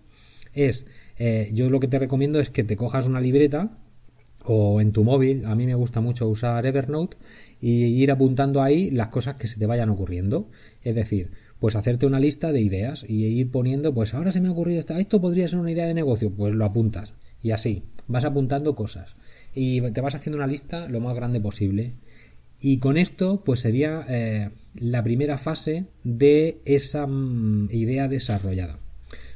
es, 0.55 0.87
eh, 1.19 1.51
yo 1.53 1.69
lo 1.69 1.79
que 1.79 1.87
te 1.87 1.99
recomiendo 1.99 2.39
es 2.39 2.49
que 2.49 2.63
te 2.63 2.75
cojas 2.75 3.05
una 3.05 3.21
libreta 3.21 3.77
o 4.43 4.81
en 4.81 4.91
tu 4.91 5.03
móvil. 5.03 5.45
A 5.45 5.53
mí 5.53 5.67
me 5.67 5.75
gusta 5.75 6.01
mucho 6.01 6.27
usar 6.27 6.65
Evernote 6.65 7.15
y 7.61 7.83
ir 7.85 8.09
apuntando 8.09 8.63
ahí 8.63 8.89
las 8.89 9.09
cosas 9.09 9.35
que 9.35 9.45
se 9.45 9.59
te 9.59 9.67
vayan 9.67 9.91
ocurriendo. 9.91 10.49
Es 10.81 10.95
decir, 10.95 11.29
pues 11.59 11.75
hacerte 11.75 12.07
una 12.07 12.19
lista 12.19 12.51
de 12.51 12.61
ideas 12.61 13.05
y 13.07 13.23
ir 13.23 13.51
poniendo, 13.51 13.93
pues 13.93 14.15
ahora 14.15 14.31
se 14.31 14.41
me 14.41 14.47
ha 14.47 14.51
ocurrido 14.51 14.79
esto, 14.79 14.95
esto 14.95 15.21
podría 15.21 15.47
ser 15.47 15.59
una 15.59 15.69
idea 15.69 15.85
de 15.85 15.93
negocio, 15.93 16.31
pues 16.31 16.55
lo 16.55 16.65
apuntas. 16.65 17.13
Y 17.39 17.51
así, 17.51 17.83
vas 18.07 18.25
apuntando 18.25 18.75
cosas. 18.75 19.15
Y 19.53 19.81
te 19.91 20.01
vas 20.01 20.15
haciendo 20.15 20.37
una 20.37 20.47
lista 20.47 20.87
lo 20.87 20.99
más 20.99 21.15
grande 21.15 21.39
posible. 21.39 21.93
Y 22.59 22.79
con 22.79 22.97
esto, 22.97 23.43
pues 23.43 23.59
sería 23.59 24.05
eh, 24.07 24.49
la 24.75 25.03
primera 25.03 25.37
fase 25.37 25.85
de 26.03 26.61
esa 26.65 27.05
mm, 27.05 27.69
idea 27.71 28.07
desarrollada. 28.07 28.79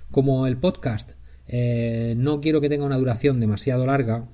Como 0.10 0.48
el 0.48 0.58
podcast 0.58 1.12
eh, 1.48 2.16
no 2.18 2.42
quiero 2.42 2.62
que 2.62 2.70
tenga 2.70 2.86
una 2.86 2.98
duración 2.98 3.40
demasiado 3.40 3.86
larga, 3.86 4.28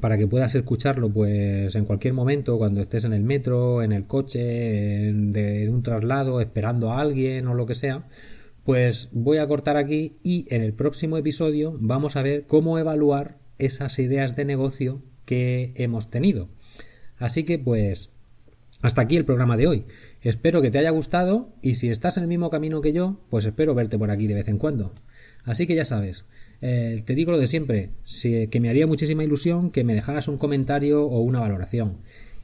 para 0.00 0.18
que 0.18 0.26
puedas 0.26 0.54
escucharlo 0.54 1.08
pues 1.08 1.74
en 1.74 1.84
cualquier 1.84 2.14
momento 2.14 2.58
cuando 2.58 2.80
estés 2.80 3.04
en 3.04 3.12
el 3.12 3.22
metro, 3.22 3.82
en 3.82 3.92
el 3.92 4.06
coche, 4.06 5.08
en, 5.08 5.68
un 5.70 5.82
traslado, 5.82 6.40
esperando 6.40 6.92
a 6.92 7.00
alguien 7.00 7.46
o 7.46 7.54
lo 7.54 7.66
que 7.66 7.74
sea, 7.74 8.04
pues 8.64 9.08
voy 9.12 9.38
a 9.38 9.46
cortar 9.46 9.76
aquí 9.76 10.16
y 10.22 10.46
en 10.54 10.62
el 10.62 10.72
próximo 10.72 11.16
episodio 11.16 11.76
vamos 11.78 12.16
a 12.16 12.22
ver 12.22 12.46
cómo 12.46 12.78
evaluar 12.78 13.36
esas 13.58 13.98
ideas 13.98 14.36
de 14.36 14.44
negocio 14.44 15.02
que 15.24 15.72
hemos 15.76 16.10
tenido. 16.10 16.48
Así 17.18 17.44
que 17.44 17.58
pues 17.58 18.10
hasta 18.82 19.00
aquí 19.00 19.16
el 19.16 19.24
programa 19.24 19.56
de 19.56 19.66
hoy. 19.66 19.84
Espero 20.20 20.60
que 20.60 20.70
te 20.70 20.78
haya 20.78 20.90
gustado 20.90 21.48
y 21.62 21.74
si 21.74 21.88
estás 21.88 22.18
en 22.18 22.24
el 22.24 22.28
mismo 22.28 22.50
camino 22.50 22.82
que 22.82 22.92
yo, 22.92 23.18
pues 23.30 23.46
espero 23.46 23.74
verte 23.74 23.98
por 23.98 24.10
aquí 24.10 24.26
de 24.26 24.34
vez 24.34 24.48
en 24.48 24.58
cuando. 24.58 24.92
Así 25.44 25.66
que 25.66 25.74
ya 25.74 25.86
sabes, 25.86 26.24
eh, 26.60 27.02
te 27.04 27.14
digo 27.14 27.32
lo 27.32 27.38
de 27.38 27.46
siempre, 27.46 27.90
que 28.22 28.60
me 28.60 28.68
haría 28.68 28.86
muchísima 28.86 29.24
ilusión 29.24 29.70
que 29.70 29.84
me 29.84 29.94
dejaras 29.94 30.28
un 30.28 30.38
comentario 30.38 31.06
o 31.06 31.20
una 31.20 31.40
valoración. 31.40 31.98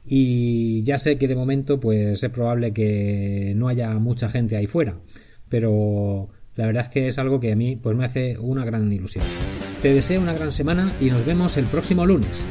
Y 0.05 0.83
ya 0.83 0.97
sé 0.97 1.17
que 1.17 1.27
de 1.27 1.35
momento 1.35 1.79
pues 1.79 2.23
es 2.23 2.29
probable 2.31 2.73
que 2.73 3.53
no 3.55 3.67
haya 3.67 3.93
mucha 3.99 4.29
gente 4.29 4.55
ahí 4.55 4.65
fuera, 4.65 4.99
pero 5.47 6.29
la 6.61 6.67
verdad 6.67 6.83
es 6.83 6.89
que 6.89 7.07
es 7.07 7.17
algo 7.17 7.39
que 7.39 7.51
a 7.51 7.55
mí 7.55 7.75
pues 7.75 7.97
me 7.97 8.05
hace 8.05 8.37
una 8.37 8.63
gran 8.63 8.93
ilusión. 8.93 9.25
Te 9.81 9.95
deseo 9.95 10.21
una 10.21 10.33
gran 10.33 10.53
semana 10.53 10.95
y 10.99 11.09
nos 11.09 11.25
vemos 11.25 11.57
el 11.57 11.65
próximo 11.65 12.05
lunes. 12.05 12.45